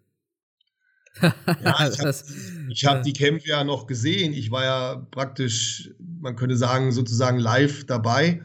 [1.20, 2.12] Ja, ich habe
[2.98, 4.32] hab die Kämpfe ja noch gesehen.
[4.32, 8.42] Ich war ja praktisch, man könnte sagen, sozusagen live dabei.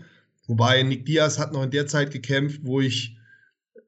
[0.47, 3.15] Wobei Nick Diaz hat noch in der Zeit gekämpft, wo ich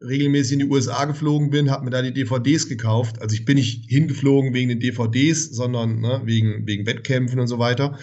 [0.02, 3.22] regelmäßig in die USA geflogen bin, habe mir da die DVDs gekauft.
[3.22, 7.60] Also ich bin nicht hingeflogen wegen den DVDs, sondern ne, wegen, wegen Wettkämpfen und so
[7.60, 7.98] weiter.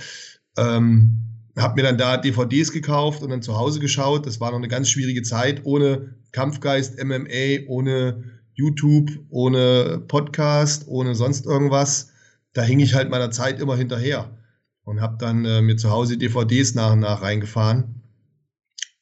[0.56, 4.26] Ähm, habe mir dann da DVDs gekauft und dann zu Hause geschaut.
[4.26, 8.24] Das war noch eine ganz schwierige Zeit, ohne Kampfgeist MMA, ohne
[8.54, 12.12] YouTube, ohne Podcast, ohne sonst irgendwas.
[12.54, 14.38] Da hing ich halt meiner Zeit immer hinterher
[14.84, 18.02] und habe dann äh, mir zu Hause DVDs nach und nach reingefahren.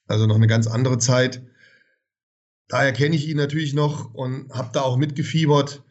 [0.07, 1.43] Also noch eine ganz andere Zeit.
[2.69, 5.83] Daher kenne ich ihn natürlich noch und habe da auch mitgefiebert.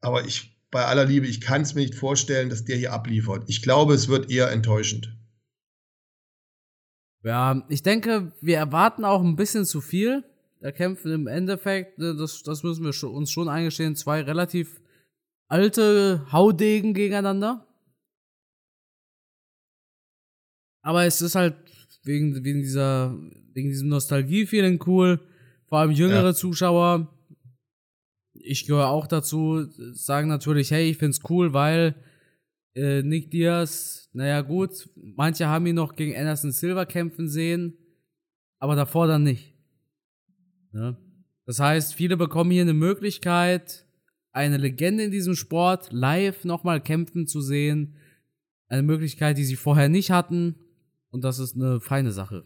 [0.00, 3.44] Aber ich, bei aller Liebe, ich kann es mir nicht vorstellen, dass der hier abliefert.
[3.48, 5.16] Ich glaube, es wird eher enttäuschend.
[7.24, 10.24] Ja, ich denke, wir erwarten auch ein bisschen zu viel.
[10.60, 14.80] Da kämpfen im Endeffekt, ne, das, das müssen wir uns schon eingestehen, zwei relativ
[15.46, 17.66] alte Haudegen gegeneinander.
[20.82, 21.56] Aber es ist halt
[22.02, 23.16] wegen, wegen dieser,
[23.52, 25.20] wegen diesem Nostalgie-Feeling cool.
[25.68, 26.34] Vor allem jüngere Ja.
[26.34, 27.14] Zuschauer.
[28.50, 31.94] Ich gehöre auch dazu, sagen natürlich, hey, ich find's cool, weil
[32.74, 37.76] äh, Nick Diaz, naja gut, manche haben ihn noch gegen Anderson Silva kämpfen sehen,
[38.58, 39.54] aber davor dann nicht.
[40.72, 40.96] Ne?
[41.44, 43.86] Das heißt, viele bekommen hier eine Möglichkeit,
[44.32, 47.96] eine Legende in diesem Sport live nochmal kämpfen zu sehen.
[48.68, 50.54] Eine Möglichkeit, die sie vorher nicht hatten.
[51.10, 52.44] Und das ist eine feine Sache.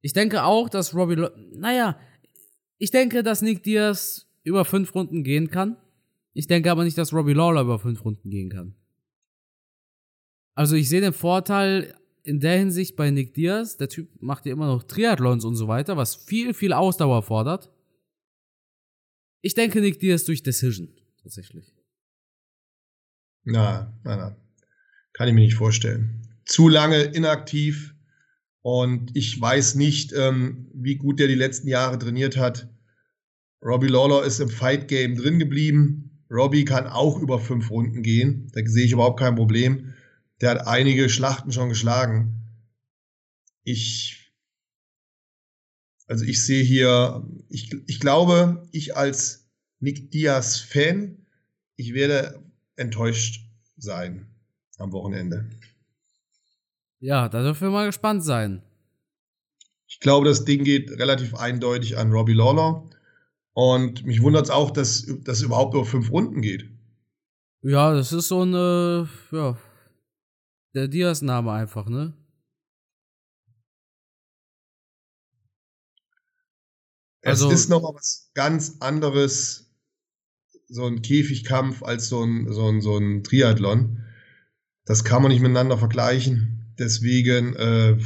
[0.00, 1.98] Ich denke auch, dass Robbie, Lo- naja,
[2.78, 5.76] ich denke, dass Nick Diaz über fünf Runden gehen kann.
[6.32, 8.74] Ich denke aber nicht, dass Robbie Lawler über fünf Runden gehen kann.
[10.54, 13.76] Also ich sehe den Vorteil in der Hinsicht bei Nick Diaz.
[13.76, 17.70] Der Typ macht ja immer noch Triathlons und so weiter, was viel, viel Ausdauer fordert.
[19.40, 20.88] Ich denke Nick Diaz durch Decision,
[21.22, 21.74] tatsächlich.
[23.44, 24.36] Na, na, na.
[25.14, 26.22] Kann ich mir nicht vorstellen.
[26.44, 27.94] Zu lange inaktiv
[28.62, 32.71] und ich weiß nicht, ähm, wie gut der die letzten Jahre trainiert hat.
[33.62, 36.10] Robbie Lawler ist im Fight Game drin geblieben.
[36.30, 38.50] Robbie kann auch über fünf Runden gehen.
[38.52, 39.94] Da sehe ich überhaupt kein Problem.
[40.40, 42.40] Der hat einige Schlachten schon geschlagen.
[43.62, 44.32] Ich,
[46.08, 49.48] also ich sehe hier, ich, ich glaube, ich als
[49.78, 51.26] Nick Diaz Fan,
[51.76, 52.42] ich werde
[52.76, 53.44] enttäuscht
[53.76, 54.26] sein
[54.78, 55.48] am Wochenende.
[56.98, 58.62] Ja, da dürfen wir mal gespannt sein.
[59.86, 62.88] Ich glaube, das Ding geht relativ eindeutig an Robbie Lawler.
[63.54, 66.70] Und mich wundert es auch, dass das überhaupt über fünf Runden geht.
[67.62, 69.58] Ja, das ist so ein, äh, ja,
[70.74, 72.16] der Diaz-Name einfach, ne?
[77.24, 79.70] Also, es ist noch mal was ganz anderes,
[80.68, 84.02] so ein Käfigkampf, als so ein, so ein, so ein Triathlon.
[84.84, 86.74] Das kann man nicht miteinander vergleichen.
[86.78, 87.98] Deswegen, äh,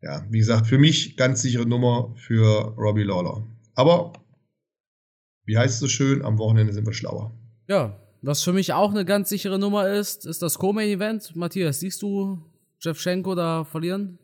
[0.00, 3.46] ja, wie gesagt, für mich ganz sichere Nummer für Robbie Lawler.
[3.74, 4.12] Aber,
[5.44, 7.32] wie heißt es so schön, am Wochenende sind wir schlauer.
[7.68, 11.34] Ja, was für mich auch eine ganz sichere Nummer ist, ist das Co-Main-Event.
[11.34, 12.38] Matthias, siehst du
[12.80, 14.18] Jevchenko da verlieren?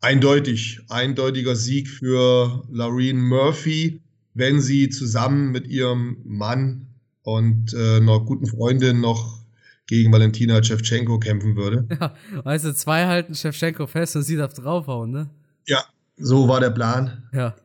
[0.00, 4.00] Eindeutig, eindeutiger Sieg für Laureen Murphy,
[4.34, 6.86] wenn sie zusammen mit ihrem Mann
[7.22, 9.44] und äh, einer guten Freundin noch
[9.86, 11.88] gegen Valentina Shevchenko kämpfen würde.
[12.00, 15.30] Ja, weißt du, zwei halten Shevchenko fest und sie darf draufhauen, ne?
[15.66, 15.84] Ja,
[16.16, 17.28] so war der Plan.
[17.32, 17.56] Ja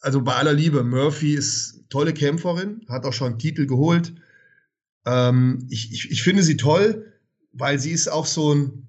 [0.00, 4.14] also bei aller Liebe, Murphy ist tolle Kämpferin, hat auch schon einen Titel geholt.
[5.06, 7.12] Ähm, ich, ich, ich finde sie toll,
[7.52, 8.86] weil sie ist auch so, ein,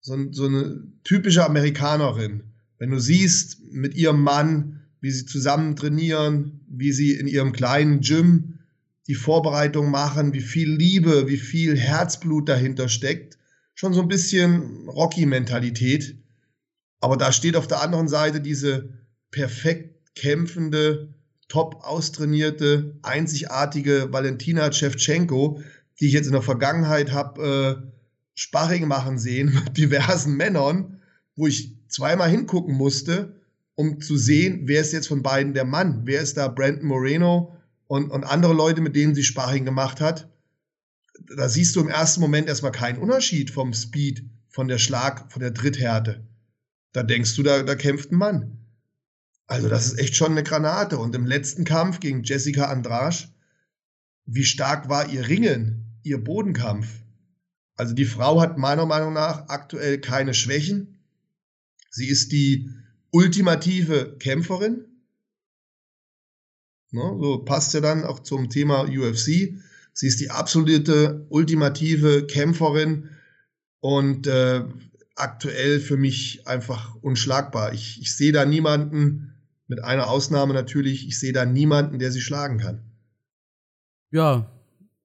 [0.00, 2.44] so, ein, so eine typische Amerikanerin.
[2.78, 8.00] Wenn du siehst, mit ihrem Mann, wie sie zusammen trainieren, wie sie in ihrem kleinen
[8.00, 8.58] Gym
[9.08, 13.38] die Vorbereitung machen, wie viel Liebe, wie viel Herzblut dahinter steckt.
[13.74, 16.16] Schon so ein bisschen Rocky-Mentalität.
[17.00, 18.90] Aber da steht auf der anderen Seite diese
[19.30, 21.14] perfekt kämpfende,
[21.48, 25.62] top austrainierte, einzigartige Valentina Shevchenko,
[26.00, 27.92] die ich jetzt in der Vergangenheit habe äh,
[28.34, 31.00] Sparring machen sehen mit diversen Männern,
[31.36, 33.40] wo ich zweimal hingucken musste,
[33.74, 37.56] um zu sehen, wer ist jetzt von beiden der Mann, wer ist da Brandon Moreno
[37.86, 40.28] und, und andere Leute, mit denen sie Sparring gemacht hat.
[41.36, 45.40] Da siehst du im ersten Moment erstmal keinen Unterschied vom Speed, von der Schlag, von
[45.40, 46.26] der Tritthärte.
[46.92, 48.61] Da denkst du, da, da kämpft ein Mann.
[49.46, 50.98] Also das ist echt schon eine Granate.
[50.98, 53.28] Und im letzten Kampf gegen Jessica Andrasch,
[54.24, 56.88] wie stark war ihr Ringen, ihr Bodenkampf?
[57.76, 61.00] Also die Frau hat meiner Meinung nach aktuell keine Schwächen.
[61.90, 62.70] Sie ist die
[63.10, 64.84] ultimative Kämpferin.
[66.90, 69.54] Ne, so passt ja dann auch zum Thema UFC.
[69.94, 73.10] Sie ist die absolute ultimative Kämpferin
[73.80, 74.64] und äh,
[75.14, 77.72] aktuell für mich einfach unschlagbar.
[77.72, 79.31] Ich, ich sehe da niemanden,
[79.66, 82.82] mit einer Ausnahme natürlich, ich sehe da niemanden, der sie schlagen kann.
[84.10, 84.50] Ja,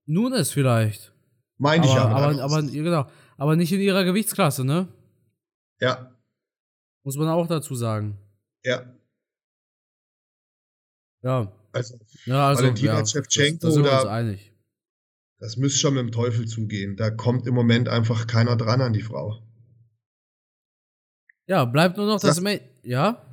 [0.05, 1.13] nun ist vielleicht.
[1.57, 2.05] Meine ich ja.
[2.05, 4.87] Aber, aber, genau, aber nicht in ihrer Gewichtsklasse, ne?
[5.79, 6.11] Ja.
[7.03, 8.17] Muss man auch dazu sagen.
[8.63, 8.83] Ja.
[11.21, 11.51] Ja.
[11.71, 14.53] Also, ja, also Valentina ja, Shevchenko, das, das sind wir da, uns einig.
[15.39, 16.95] das müsste schon mit dem Teufel zugehen.
[16.95, 19.41] Da kommt im Moment einfach keiner dran an die Frau.
[21.45, 22.41] Ja, bleibt nur noch das.
[22.41, 23.26] das ja?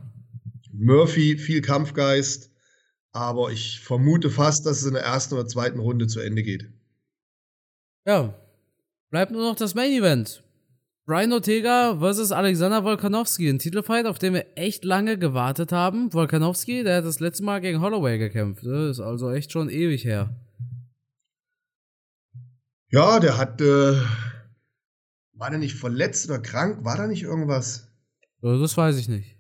[0.76, 2.50] Murphy, viel Kampfgeist,
[3.12, 6.72] aber ich vermute fast, dass es in der ersten oder zweiten Runde zu Ende geht.
[8.06, 8.34] Ja,
[9.10, 10.42] bleibt nur noch das Main Event.
[11.06, 16.12] Brian Ortega versus Alexander Volkanovski, ein Titelfight, auf den wir echt lange gewartet haben.
[16.12, 18.64] Volkanovski, der hat das letzte Mal gegen Holloway gekämpft.
[18.64, 20.34] Das ist also echt schon ewig her.
[22.90, 24.00] Ja, der hat, äh,
[25.34, 26.84] war der nicht verletzt oder krank?
[26.84, 27.88] War da nicht irgendwas?
[28.40, 29.34] Das weiß ich nicht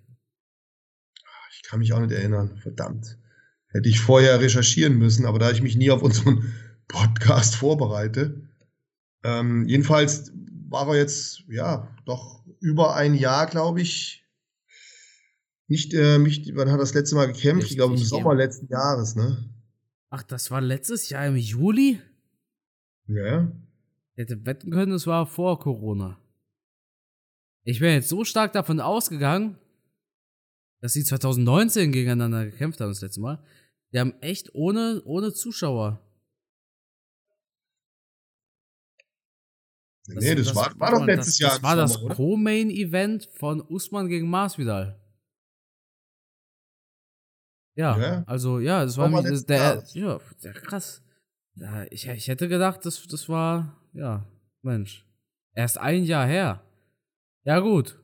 [1.74, 2.56] kann mich auch nicht erinnern.
[2.58, 3.18] Verdammt.
[3.66, 6.54] Hätte ich vorher recherchieren müssen, aber da ich mich nie auf unseren
[6.86, 8.48] Podcast vorbereite.
[9.24, 10.30] Ähm, jedenfalls
[10.68, 14.24] war er jetzt, ja, doch über ein Jahr, glaube ich.
[15.66, 17.68] Nicht, äh, mich, wann hat er das letzte Mal gekämpft?
[17.68, 19.36] Ich glaube im Sommer letzten Jahres, ne?
[20.10, 22.00] Ach, das war letztes Jahr im Juli?
[23.08, 23.50] Ja.
[24.14, 26.20] Hätte wetten können, es war vor Corona.
[27.64, 29.58] Ich wäre jetzt so stark davon ausgegangen,
[30.84, 33.42] dass sie 2019 gegeneinander gekämpft haben das letzte Mal.
[33.94, 35.98] Die haben echt ohne, ohne Zuschauer.
[40.08, 41.52] nee, das, das war, war doch letztes das, Jahr.
[41.52, 45.00] Das war das Co-Main-Event von Usman gegen Masvidal.
[47.76, 51.02] Ja, ja, also ja, das war War der, ja, ja, krass.
[51.54, 54.28] Ja, ich, ich hätte gedacht, das, das war, ja,
[54.60, 55.06] Mensch,
[55.54, 56.62] erst ein Jahr her.
[57.44, 57.98] Ja gut,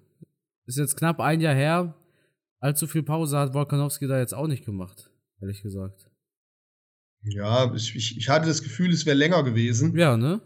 [0.65, 1.95] ist jetzt knapp ein Jahr her.
[2.61, 6.11] Allzu viel Pause hat Volkanowski da jetzt auch nicht gemacht, ehrlich gesagt.
[7.23, 9.97] Ja, ich, ich, ich hatte das Gefühl, es wäre länger gewesen.
[9.97, 10.41] Ja, ne?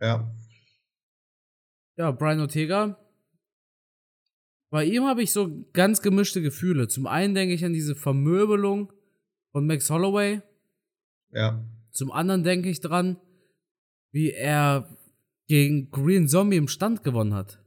[0.00, 0.34] Ja.
[1.96, 2.98] Ja, Brian Ortega.
[4.70, 6.88] Bei ihm habe ich so ganz gemischte Gefühle.
[6.88, 8.92] Zum einen denke ich an diese Vermöbelung
[9.52, 10.42] von Max Holloway.
[11.32, 11.64] Ja.
[11.90, 13.18] Zum anderen denke ich dran,
[14.12, 14.96] wie er
[15.48, 17.59] gegen Green Zombie im Stand gewonnen hat.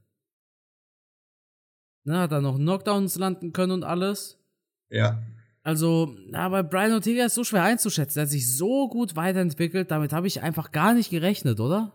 [2.06, 4.38] Ne, hat er noch Knockdowns landen können und alles.
[4.89, 5.24] Ja.
[5.64, 8.20] Also, aber Brian Ortega ist so schwer einzuschätzen.
[8.20, 9.91] Er hat sich so gut weiterentwickelt.
[9.91, 11.93] Damit habe ich einfach gar nicht gerechnet, oder?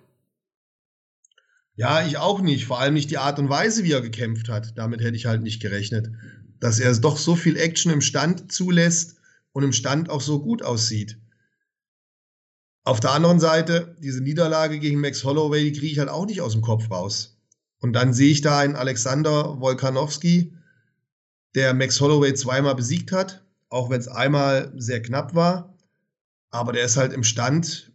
[1.75, 2.65] Ja, ich auch nicht.
[2.65, 4.77] Vor allem nicht die Art und Weise, wie er gekämpft hat.
[4.79, 6.11] Damit hätte ich halt nicht gerechnet.
[6.59, 9.19] Dass er doch so viel Action im Stand zulässt
[9.53, 11.19] und im Stand auch so gut aussieht.
[12.85, 16.41] Auf der anderen Seite, diese Niederlage gegen Max Holloway, die kriege ich halt auch nicht
[16.41, 17.38] aus dem Kopf raus.
[17.81, 20.53] Und dann sehe ich da einen Alexander Wolkanowski,
[21.55, 25.77] der Max Holloway zweimal besiegt hat, auch wenn es einmal sehr knapp war.
[26.51, 27.93] Aber der ist halt im Stand,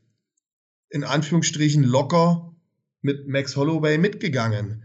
[0.89, 2.55] in Anführungsstrichen, locker
[3.01, 4.83] mit Max Holloway mitgegangen.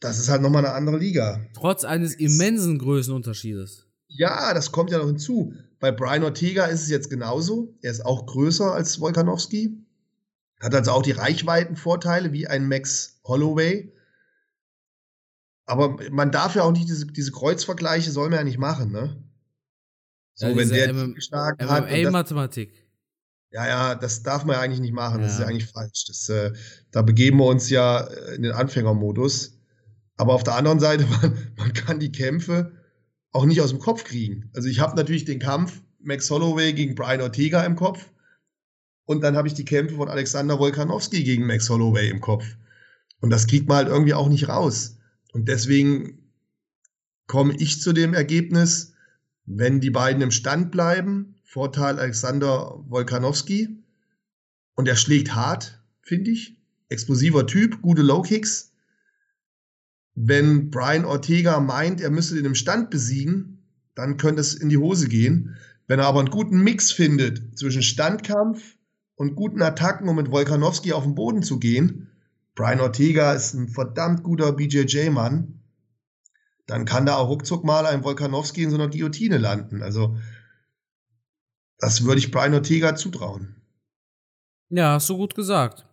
[0.00, 1.40] Das ist halt nochmal eine andere Liga.
[1.54, 3.86] Trotz eines immensen Größenunterschiedes.
[4.08, 5.54] Ja, das kommt ja noch hinzu.
[5.78, 7.74] Bei Brian Ortega ist es jetzt genauso.
[7.82, 9.81] Er ist auch größer als Wolkanowski.
[10.62, 13.92] Hat also auch die Reichweitenvorteile wie ein Max Holloway.
[15.66, 19.22] Aber man darf ja auch nicht diese, diese Kreuzvergleiche, soll man ja nicht machen, ne?
[20.34, 21.90] So, Ja, wenn der MM geschlagen hat.
[21.90, 22.72] MMA-Mathematik.
[23.50, 25.20] Ja, ja, das darf man ja eigentlich nicht machen.
[25.20, 25.44] Das ist Ja.
[25.44, 26.04] ja eigentlich falsch.
[26.06, 26.52] Das, äh,
[26.90, 29.58] da begeben wir uns ja äh, in den Anfängermodus.
[30.16, 32.72] Aber auf der anderen Seite, man, man kann die Kämpfe
[33.32, 34.50] auch nicht aus dem Kopf kriegen.
[34.54, 38.10] Also ich habe natürlich den Kampf Max Holloway gegen Brian Ortega im Kopf.
[39.04, 42.44] Und dann habe ich die Kämpfe von Alexander Wolkanowski gegen Max Holloway im Kopf.
[43.20, 44.98] Und das kriegt man halt irgendwie auch nicht raus.
[45.32, 46.18] Und deswegen
[47.26, 48.94] komme ich zu dem Ergebnis,
[49.44, 53.82] wenn die beiden im Stand bleiben, Vorteil Alexander Wolkanowski.
[54.74, 56.56] Und er schlägt hart, finde ich.
[56.88, 58.72] Explosiver Typ, gute Low Kicks.
[60.14, 64.78] Wenn Brian Ortega meint, er müsse den im Stand besiegen, dann könnte es in die
[64.78, 65.56] Hose gehen.
[65.86, 68.76] Wenn er aber einen guten Mix findet zwischen Standkampf
[69.22, 72.10] und guten Attacken, um mit Wolkanowski auf den Boden zu gehen,
[72.56, 75.60] Brian Ortega ist ein verdammt guter BJJ-Mann,
[76.66, 79.80] dann kann da auch ruckzuck mal ein Wolkanowski in so einer Guillotine landen.
[79.80, 80.16] Also,
[81.78, 83.62] das würde ich Brian Ortega zutrauen.
[84.70, 85.86] Ja, hast du gut gesagt.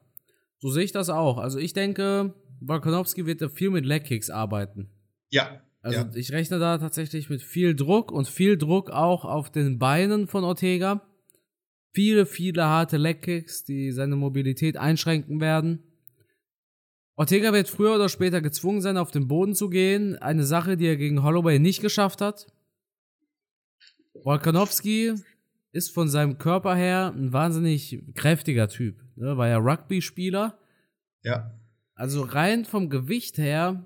[0.57, 1.38] So sehe ich das auch.
[1.38, 4.89] Also ich denke, Volkanowski wird da viel mit Legkicks arbeiten.
[5.30, 5.61] Ja.
[5.84, 6.09] Also ja.
[6.15, 10.43] ich rechne da tatsächlich mit viel Druck und viel Druck auch auf den Beinen von
[10.43, 11.09] Ortega.
[11.91, 15.83] Viele, viele harte Legkicks, die seine Mobilität einschränken werden.
[17.15, 20.15] Ortega wird früher oder später gezwungen sein, auf den Boden zu gehen.
[20.17, 22.47] Eine Sache, die er gegen Holloway nicht geschafft hat.
[24.13, 25.15] Volkanowski
[25.71, 29.03] ist von seinem Körper her ein wahnsinnig kräftiger Typ.
[29.15, 29.37] Ne?
[29.37, 30.57] War ja Rugby-Spieler.
[31.23, 31.59] Ja.
[31.93, 33.85] Also rein vom Gewicht her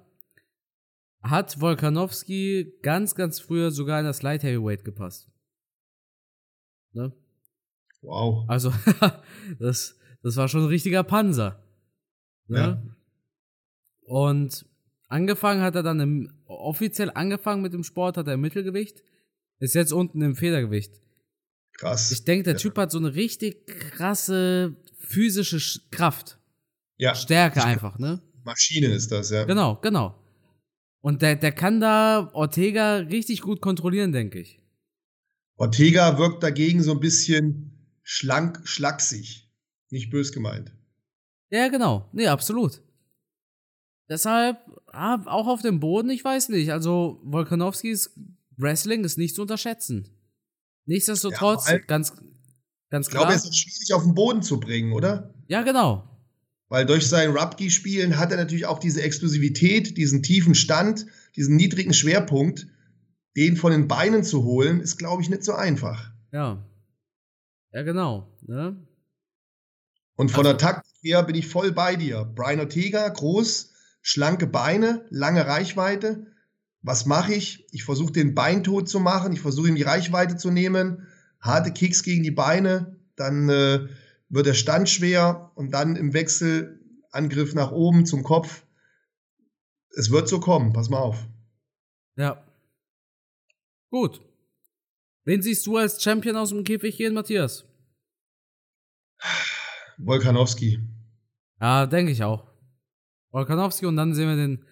[1.24, 5.32] hat Volkanowski ganz, ganz früher sogar in das Light Heavyweight gepasst.
[6.92, 7.14] Ne?
[8.04, 8.46] Wow.
[8.50, 8.72] Also,
[9.60, 11.64] das, das war schon ein richtiger Panzer.
[12.48, 12.58] Ne?
[12.58, 12.84] Ja.
[14.06, 14.66] Und
[15.08, 19.02] angefangen hat er dann im, offiziell angefangen mit dem Sport, hat er im Mittelgewicht,
[19.60, 21.00] ist jetzt unten im Federgewicht.
[21.78, 22.12] Krass.
[22.12, 22.60] Ich denke, der Ja.
[22.60, 26.38] Typ hat so eine richtig krasse physische Sch- Kraft.
[26.98, 27.16] ja.
[27.16, 28.22] Stärke einfach, ne?
[28.44, 29.46] Maschine ist das, ja.
[29.46, 30.20] Genau, genau.
[31.02, 34.60] Und der, der kann da Ortega richtig gut kontrollieren, denke ich.
[35.58, 37.73] Ortega wirkt dagegen so ein bisschen
[38.04, 39.50] schlank, schlaksig.
[39.90, 40.72] Nicht bös gemeint.
[41.50, 42.10] Ja, genau.
[42.14, 42.82] Nee, absolut.
[44.10, 46.72] Deshalb, ah, auch auf dem Boden, ich weiß nicht.
[46.72, 48.12] Also, Volkanowskis
[48.58, 50.10] Wrestling ist nicht zu unterschätzen.
[50.86, 52.14] Nichtsdestotrotz, Ja, allem- ganz,
[52.90, 53.38] ganz Ich glaube, klar.
[53.38, 55.34] es ist schwierig auf den Boden zu bringen, oder?
[55.48, 56.10] Ja, genau.
[56.70, 61.94] Weil durch sein Rubki-Spielen hat er natürlich auch diese Exklusivität, diesen tiefen Stand, diesen niedrigen
[61.94, 62.68] Schwerpunkt.
[63.36, 66.12] Den von den Beinen zu holen, ist, glaube ich, nicht so einfach.
[66.32, 66.64] Ja.
[67.74, 68.32] Ja, genau.
[68.44, 68.78] Ne?
[70.16, 72.24] Und von Also- der Taktik her bin ich voll bei dir.
[72.24, 76.28] Brian Ortega, groß, schlanke Beine, lange Reichweite.
[76.82, 77.66] Was mache ich?
[77.72, 81.08] Ich versuche den Beintod zu machen, ich versuche ihm die Reichweite zu nehmen,
[81.40, 83.88] harte Kicks gegen die Beine, dann äh,
[84.30, 86.80] wird der Stand schwer und dann im Wechsel
[87.12, 88.66] Angriff nach oben zum Kopf.
[89.96, 91.26] Es wird so kommen, pass mal auf.
[92.18, 92.44] Ja.
[93.90, 94.22] Gut.
[95.26, 97.66] Wen siehst du als Champion aus dem Käfig gehen, Matthias?
[99.98, 100.80] Volkanowski.
[101.62, 102.52] Ja, denke ich auch.
[103.32, 104.66] Volkanowski und dann sehen wir den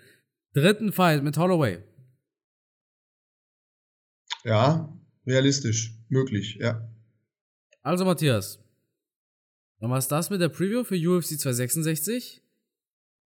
[0.53, 1.83] dritten Fight mit Holloway.
[4.43, 4.91] Ja,
[5.25, 6.89] realistisch, möglich, ja.
[7.81, 8.59] Also Matthias,
[9.79, 12.43] dann war es das mit der Preview für UFC 266.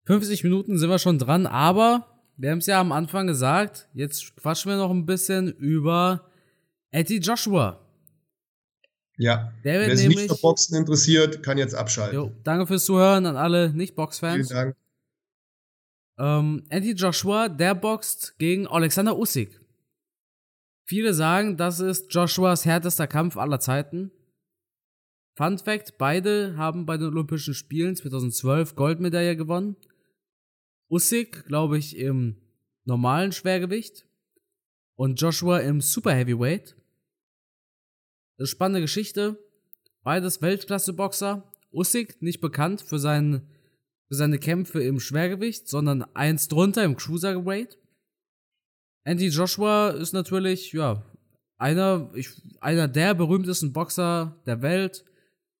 [0.05, 4.35] 50 Minuten sind wir schon dran, aber wir haben es ja am Anfang gesagt, jetzt
[4.37, 6.30] quatschen wir noch ein bisschen über
[6.91, 7.79] Eddie Joshua.
[9.17, 12.15] Ja, wer sich nicht für Boxen interessiert, kann jetzt abschalten.
[12.15, 14.47] Jo, danke fürs Zuhören an alle Nicht-Box-Fans.
[14.47, 14.75] Vielen Dank.
[16.17, 19.61] Ähm, Eddie Joshua, der boxt gegen Alexander Usyk.
[20.85, 24.11] Viele sagen, das ist Joshuas härtester Kampf aller Zeiten.
[25.35, 29.77] Fun Fact: Beide haben bei den Olympischen Spielen 2012 Goldmedaille gewonnen.
[30.89, 32.35] Usyk, glaube ich, im
[32.83, 34.05] normalen Schwergewicht
[34.95, 36.75] und Joshua im Super Heavyweight.
[38.41, 39.37] Das spannende Geschichte.
[40.01, 41.43] Beides Weltklasse-Boxer.
[41.71, 43.43] Usyk nicht bekannt für, seinen,
[44.07, 47.77] für seine Kämpfe im Schwergewicht, sondern eins drunter im Cruiserweight.
[49.03, 51.03] Andy Joshua ist natürlich, ja,
[51.59, 52.29] einer, ich,
[52.61, 55.05] einer der berühmtesten Boxer der Welt.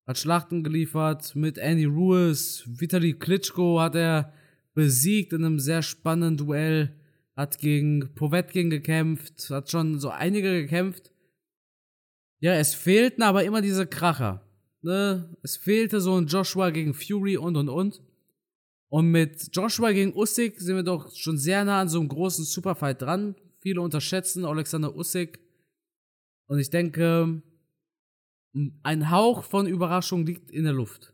[0.07, 2.63] Hat Schlachten geliefert mit Andy Ruiz.
[2.65, 4.33] Vitali Klitschko hat er
[4.73, 6.95] besiegt in einem sehr spannenden Duell.
[7.35, 9.51] Hat gegen Povetkin gekämpft.
[9.51, 11.10] Hat schon so einige gekämpft.
[12.41, 14.41] Ja, es fehlten aber immer diese Kracher.
[14.81, 15.29] Ne?
[15.43, 18.01] Es fehlte so ein Joshua gegen Fury und und und.
[18.89, 22.43] Und mit Joshua gegen Usyk sind wir doch schon sehr nah an so einem großen
[22.43, 23.35] Superfight dran.
[23.59, 25.39] Viele unterschätzen Alexander Usyk.
[26.47, 27.43] Und ich denke,
[28.83, 31.13] ein Hauch von Überraschung liegt in der Luft.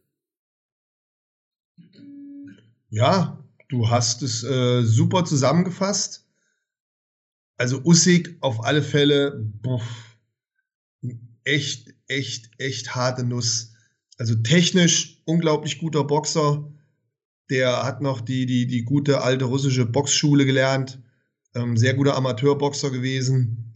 [2.89, 6.25] Ja, du hast es äh, super zusammengefasst.
[7.57, 9.81] Also Usyk auf alle Fälle, boah,
[11.47, 13.73] echt, echt, echt harte Nuss.
[14.17, 16.71] Also technisch unglaublich guter Boxer.
[17.49, 21.01] Der hat noch die, die, die gute alte russische Boxschule gelernt.
[21.55, 23.67] Ähm, sehr guter Amateurboxer gewesen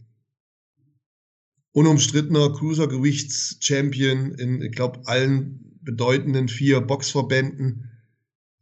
[1.72, 7.90] unumstrittener Cruisergewichts-Champion in, ich glaube, allen bedeutenden vier Boxverbänden.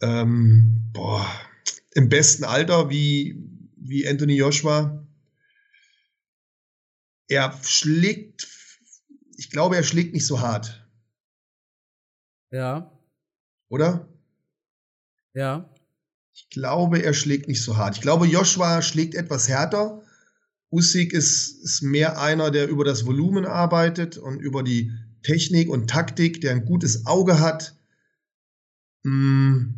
[0.01, 1.27] Ähm, boah,
[1.95, 3.37] im besten Alter wie,
[3.77, 5.07] wie Anthony Joshua.
[7.29, 8.49] Er schlägt,
[9.41, 10.87] ich glaube, er schlägt nicht so hart.
[12.51, 12.93] Ja.
[13.71, 14.07] Oder?
[15.33, 15.75] Ja.
[16.35, 17.97] Ich glaube, er schlägt nicht so hart.
[17.97, 20.03] Ich glaube, Joshua schlägt etwas härter,
[20.71, 25.89] Usyk ist, ist mehr einer, der über das Volumen arbeitet und über die Technik und
[25.89, 27.75] Taktik, der ein gutes Auge hat.
[29.05, 29.71] Mm,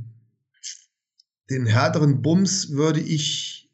[1.50, 3.70] den härteren Bums würde ich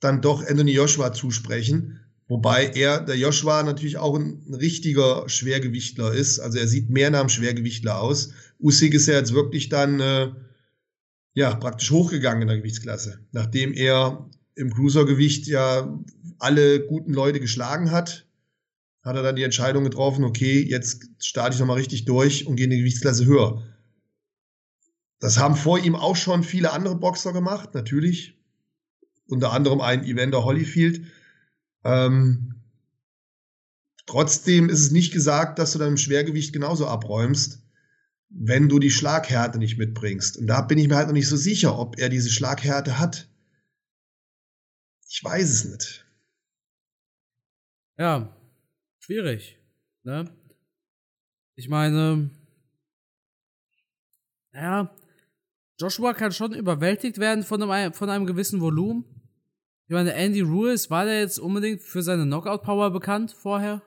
[0.00, 2.03] dann doch Anthony Joshua zusprechen.
[2.26, 6.38] Wobei er, der Joshua, natürlich auch ein, richtiger Schwergewichtler ist.
[6.38, 8.32] Also er sieht mehr nach einem Schwergewichtler aus.
[8.60, 10.32] Usyk ist ja jetzt wirklich dann äh,
[11.34, 16.00] ja praktisch hochgegangen in der Gewichtsklasse, nachdem er im Cruisergewicht ja
[16.38, 18.26] alle guten Leute geschlagen hat,
[19.02, 22.64] hat er dann die Entscheidung getroffen, okay, jetzt starte ich nochmal richtig durch und gehe
[22.64, 23.62] in die Gewichtsklasse höher.
[25.18, 28.38] Das haben vor ihm auch schon viele andere Boxer gemacht, natürlich.
[29.26, 31.02] Unter anderem ein Evander Holyfield.
[31.84, 32.62] Ähm,
[34.06, 37.62] trotzdem ist es nicht gesagt, dass du dann im Schwergewicht genauso abräumst,
[38.28, 40.36] wenn du die Schlaghärte nicht mitbringst.
[40.38, 43.28] Und da bin ich mir halt noch nicht so sicher, ob er diese Schlaghärte hat.
[45.08, 46.04] Ich weiß es nicht.
[47.96, 48.36] Ja,
[48.98, 49.58] schwierig.
[50.02, 50.28] Ne?
[51.54, 52.30] Ich meine,
[54.52, 54.92] ja,
[55.80, 59.04] Joshua kann schon überwältigt werden von einem, von einem gewissen Volumen.
[59.86, 63.82] Ich meine, Andy Ruiz, war der jetzt unbedingt für seine Knockout-Power bekannt vorher?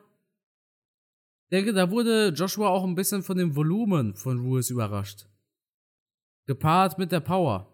[1.46, 5.26] Ich denke, da wurde Joshua auch ein bisschen von dem Volumen von Ruiz überrascht.
[6.46, 7.74] Gepaart mit der Power.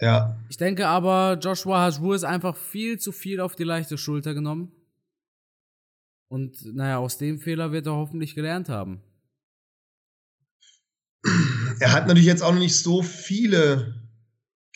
[0.00, 0.38] Ja.
[0.48, 4.72] Ich denke aber, Joshua hat Ruiz einfach viel zu viel auf die leichte Schulter genommen.
[6.28, 9.00] Und naja, aus dem Fehler wird er hoffentlich gelernt haben.
[11.80, 13.97] Er hat natürlich jetzt auch noch nicht so viele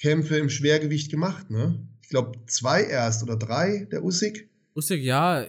[0.03, 1.79] Kämpfe im Schwergewicht gemacht, ne?
[2.03, 4.51] Ich glaube zwei erst oder drei, der Usyk.
[4.75, 5.47] Usyk, ja.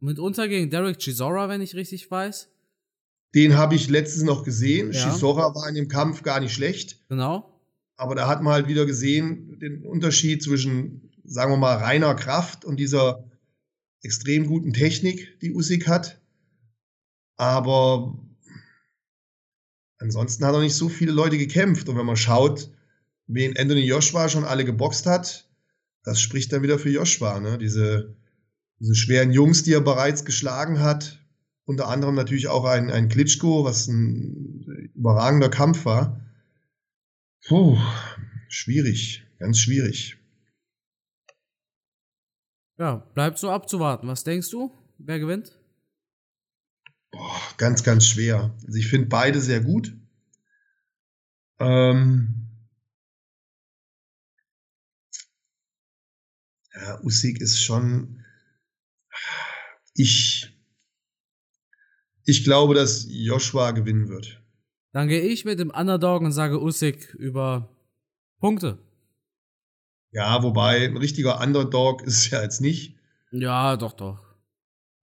[0.00, 2.48] Mitunter gegen Derek Chisora, wenn ich richtig weiß.
[3.34, 4.92] Den habe ich letztens noch gesehen.
[4.92, 5.10] Ja.
[5.10, 7.00] Chisora war in dem Kampf gar nicht schlecht.
[7.08, 7.58] Genau.
[7.96, 12.66] aber da hat man halt wieder gesehen, den Unterschied zwischen, sagen wir mal, reiner Kraft
[12.66, 13.24] und dieser
[14.02, 16.20] extrem guten Technik, die Usyk hat.
[17.38, 18.18] Aber
[19.98, 21.88] ansonsten hat er nicht so viele Leute gekämpft.
[21.88, 22.70] Und wenn man schaut,
[23.26, 25.48] wen Anthony Joshua schon alle geboxt hat,
[26.04, 27.40] das spricht dann wieder für Joshua.
[27.40, 27.58] Ne?
[27.58, 28.16] Diese,
[28.78, 31.20] diese schweren Jungs, die er bereits geschlagen hat,
[31.64, 36.20] unter anderem natürlich auch ein, ein Klitschko, was ein überragender Kampf war.
[37.46, 37.76] Puh,
[38.48, 40.16] schwierig, ganz schwierig.
[42.78, 44.06] Ja, bleibt so abzuwarten.
[44.06, 44.70] Was denkst du?
[44.98, 45.58] Wer gewinnt?
[47.10, 48.54] Boah, ganz, ganz schwer.
[48.66, 49.96] Also ich finde beide sehr gut.
[51.58, 52.45] Ähm
[56.76, 58.24] ja, Usyk ist schon.
[59.94, 60.52] Ich,
[62.24, 64.42] ich glaube, dass Joshua gewinnen wird.
[64.92, 67.68] Dann gehe ich mit dem Underdog und sage Usyk über
[68.40, 68.78] Punkte.
[70.12, 72.96] Ja, wobei ein richtiger Underdog ist ja jetzt nicht.
[73.30, 74.26] Ja, doch, doch.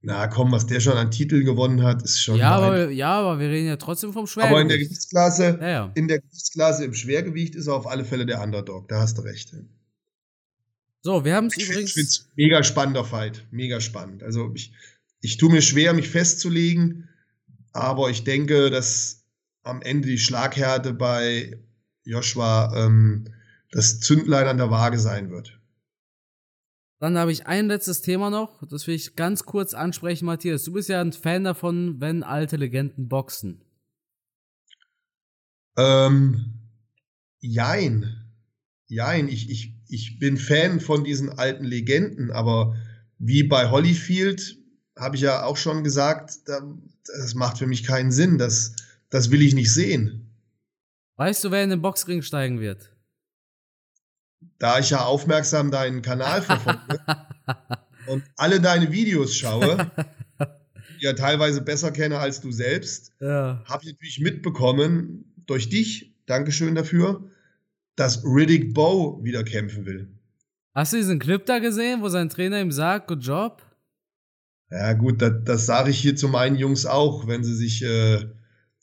[0.06, 2.38] Na komm, was der schon an Titeln gewonnen hat, ist schon.
[2.38, 4.54] Ja, aber, ja aber wir reden ja trotzdem vom Schwergewicht.
[4.54, 5.92] Aber in der Gewichtsklasse, ja, ja.
[5.96, 8.90] in der Gewichtsklasse im Schwergewicht ist er auf alle Fälle der Underdog.
[8.90, 9.54] Da hast du recht.
[11.04, 11.90] So, wir haben es übrigens.
[11.90, 13.46] Ich finde es mega spannender Fight.
[13.52, 14.24] Mega spannend.
[14.24, 14.74] Also ich,
[15.20, 17.10] ich tue mir schwer, mich festzulegen,
[17.74, 19.26] aber ich denke, dass
[19.64, 21.60] am Ende die Schlaghärte bei
[22.06, 23.26] Joshua ähm,
[23.72, 25.60] das Zündlein an der Waage sein wird.
[27.00, 30.64] Dann habe ich ein letztes Thema noch, das will ich ganz kurz ansprechen, Matthias.
[30.64, 33.62] Du bist ja ein Fan davon, wenn alte Legenden boxen.
[35.76, 36.70] Ähm,
[37.42, 38.32] jein.
[38.88, 42.76] Jein, ich, ich, ich bin Fan von diesen alten Legenden, aber
[43.20, 44.58] wie bei Holyfield
[44.98, 48.38] habe ich ja auch schon gesagt, das macht für mich keinen Sinn.
[48.38, 48.76] Das,
[49.10, 50.30] das will ich nicht sehen.
[51.16, 52.94] Weißt du, wer in den Boxring steigen wird?
[54.60, 57.00] da ich ja aufmerksam deinen Kanal verfolge
[58.08, 59.92] und alle deine Videos schaue,
[61.00, 63.62] die ja teilweise besser kenne als du selbst, ja.
[63.66, 67.30] habe ich natürlich mitbekommen, durch dich, Dankeschön dafür,
[67.96, 70.08] dass Riddick Bow wieder kämpfen will.
[70.74, 73.62] Hast du diesen Clip da gesehen, wo sein Trainer ihm sagt, good job?
[74.72, 78.26] Ja, gut, das, das sage ich hier zu meinen Jungs auch, wenn sie sich äh,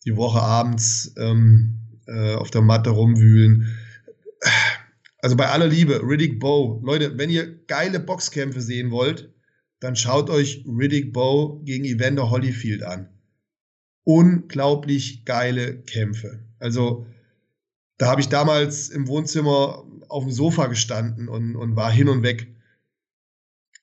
[0.05, 3.77] die Woche abends ähm, äh, auf der Matte rumwühlen
[5.23, 6.81] also bei aller Liebe, Riddick Bow.
[6.83, 9.33] Leute, wenn ihr geile Boxkämpfe sehen wollt,
[9.81, 13.09] dann schaut euch Riddick Bow gegen Evander Holyfield an.
[14.05, 16.41] Unglaublich geile Kämpfe.
[16.59, 17.07] Also,
[18.01, 22.23] da habe ich damals im Wohnzimmer auf dem Sofa gestanden und, und war hin und
[22.23, 22.49] weg.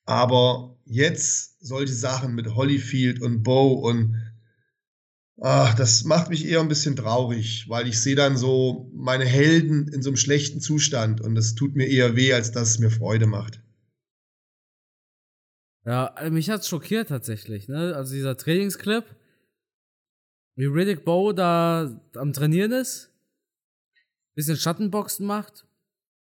[0.05, 4.19] Aber jetzt solche Sachen mit Holyfield und Bow und
[5.39, 9.87] Ach, das macht mich eher ein bisschen traurig, weil ich sehe dann so meine Helden
[9.87, 12.89] in so einem schlechten Zustand und das tut mir eher weh, als dass es mir
[12.89, 13.61] Freude macht.
[15.85, 17.95] Ja, äh, mich hat's schockiert tatsächlich, ne?
[17.95, 19.05] Also dieser Trainingsclip,
[20.55, 23.11] wie Riddick Bow da am Trainieren ist,
[24.37, 25.65] bisschen Schattenboxen macht,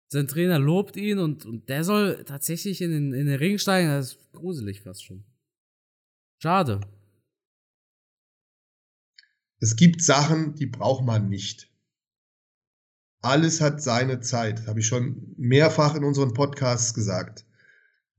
[0.08, 3.90] sein Trainer lobt ihn und, und der soll tatsächlich in den, in den Ring steigen,
[3.90, 5.26] das ist gruselig fast schon.
[6.42, 6.80] Schade.
[9.60, 11.70] Es gibt Sachen, die braucht man nicht.
[13.22, 17.46] Alles hat seine Zeit, habe ich schon mehrfach in unseren Podcasts gesagt.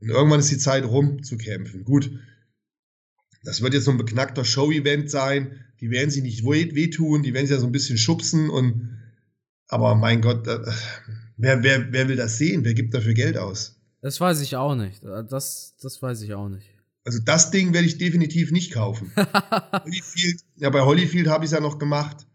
[0.01, 1.85] Und irgendwann ist die Zeit rum zu kämpfen.
[1.85, 2.11] Gut,
[3.43, 5.65] das wird jetzt so ein beknackter Show-Event sein.
[5.81, 8.99] Die werden sich nicht wehtun, die werden sich ja so ein bisschen schubsen und
[9.69, 10.59] aber mein Gott, äh,
[11.37, 12.65] wer, wer, wer will das sehen?
[12.65, 13.77] Wer gibt dafür Geld aus?
[14.01, 15.03] Das weiß ich auch nicht.
[15.03, 16.69] Das, das weiß ich auch nicht.
[17.05, 19.13] Also das Ding werde ich definitiv nicht kaufen.
[19.85, 22.27] Holyfield, ja, bei Holyfield habe ich es ja noch gemacht,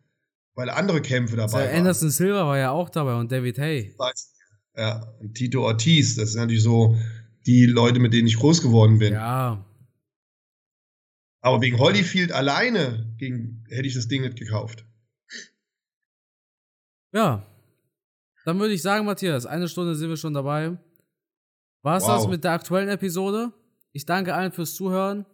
[0.55, 1.77] weil andere Kämpfe dabei also waren.
[1.77, 3.95] Anderson Silva war ja auch dabei und David Hay.
[4.75, 6.97] Ja, und Tito Ortiz, das sind natürlich so
[7.45, 9.13] die Leute, mit denen ich groß geworden bin.
[9.13, 9.63] Ja.
[11.41, 14.85] Aber wegen Holyfield alleine gegen, hätte ich das Ding nicht gekauft.
[17.13, 17.45] Ja.
[18.45, 20.77] Dann würde ich sagen, Matthias, eine Stunde sind wir schon dabei.
[21.81, 22.15] War es wow.
[22.15, 23.53] das mit der aktuellen Episode?
[23.91, 25.25] Ich danke allen fürs Zuhören.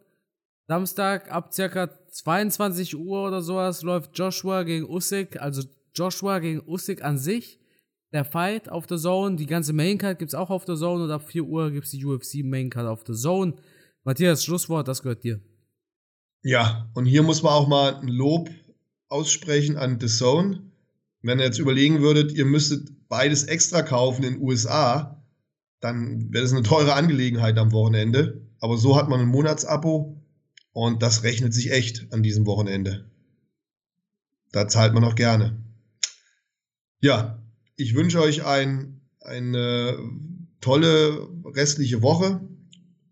[0.67, 5.63] Samstag ab circa 22 Uhr oder sowas läuft Joshua gegen Usyk, also
[5.95, 7.59] Joshua gegen Usyk an sich.
[8.11, 11.27] Der Fight auf der Zone, die ganze Maincard gibt's auch auf der Zone und ab
[11.27, 13.55] 4 Uhr gibt's die UFC Maincard auf der Zone.
[14.03, 15.39] Matthias, Schlusswort, das gehört dir.
[16.43, 18.49] Ja, und hier muss man auch mal ein Lob
[19.07, 20.68] aussprechen an The Zone.
[21.21, 25.23] Wenn ihr jetzt überlegen würdet, ihr müsstet beides extra kaufen in den USA,
[25.79, 28.41] dann wäre das eine teure Angelegenheit am Wochenende.
[28.59, 30.21] Aber so hat man ein Monatsabo
[30.71, 33.09] und das rechnet sich echt an diesem Wochenende.
[34.51, 35.63] Da zahlt man auch gerne.
[37.01, 37.41] Ja,
[37.75, 39.97] ich wünsche euch ein, eine
[40.59, 42.41] tolle restliche Woche,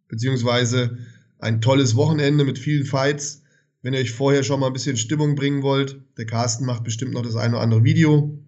[0.07, 0.97] beziehungsweise
[1.39, 3.43] ein tolles Wochenende mit vielen Fights.
[3.82, 7.13] Wenn ihr euch vorher schon mal ein bisschen Stimmung bringen wollt, der Carsten macht bestimmt
[7.13, 8.39] noch das eine oder andere Video.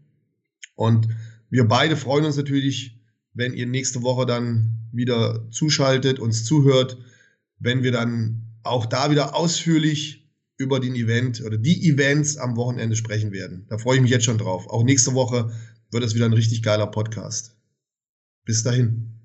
[0.76, 1.08] Und
[1.50, 3.00] wir beide freuen uns natürlich,
[3.34, 6.98] wenn ihr nächste Woche dann wieder zuschaltet, uns zuhört,
[7.60, 12.96] wenn wir dann auch da wieder ausführlich über den Event oder die Events am Wochenende
[12.96, 13.66] sprechen werden.
[13.70, 14.68] Da freue ich mich jetzt schon drauf.
[14.68, 15.54] Auch nächste Woche
[15.92, 17.56] wird es wieder ein richtig geiler Podcast.
[18.46, 19.19] Bis dahin.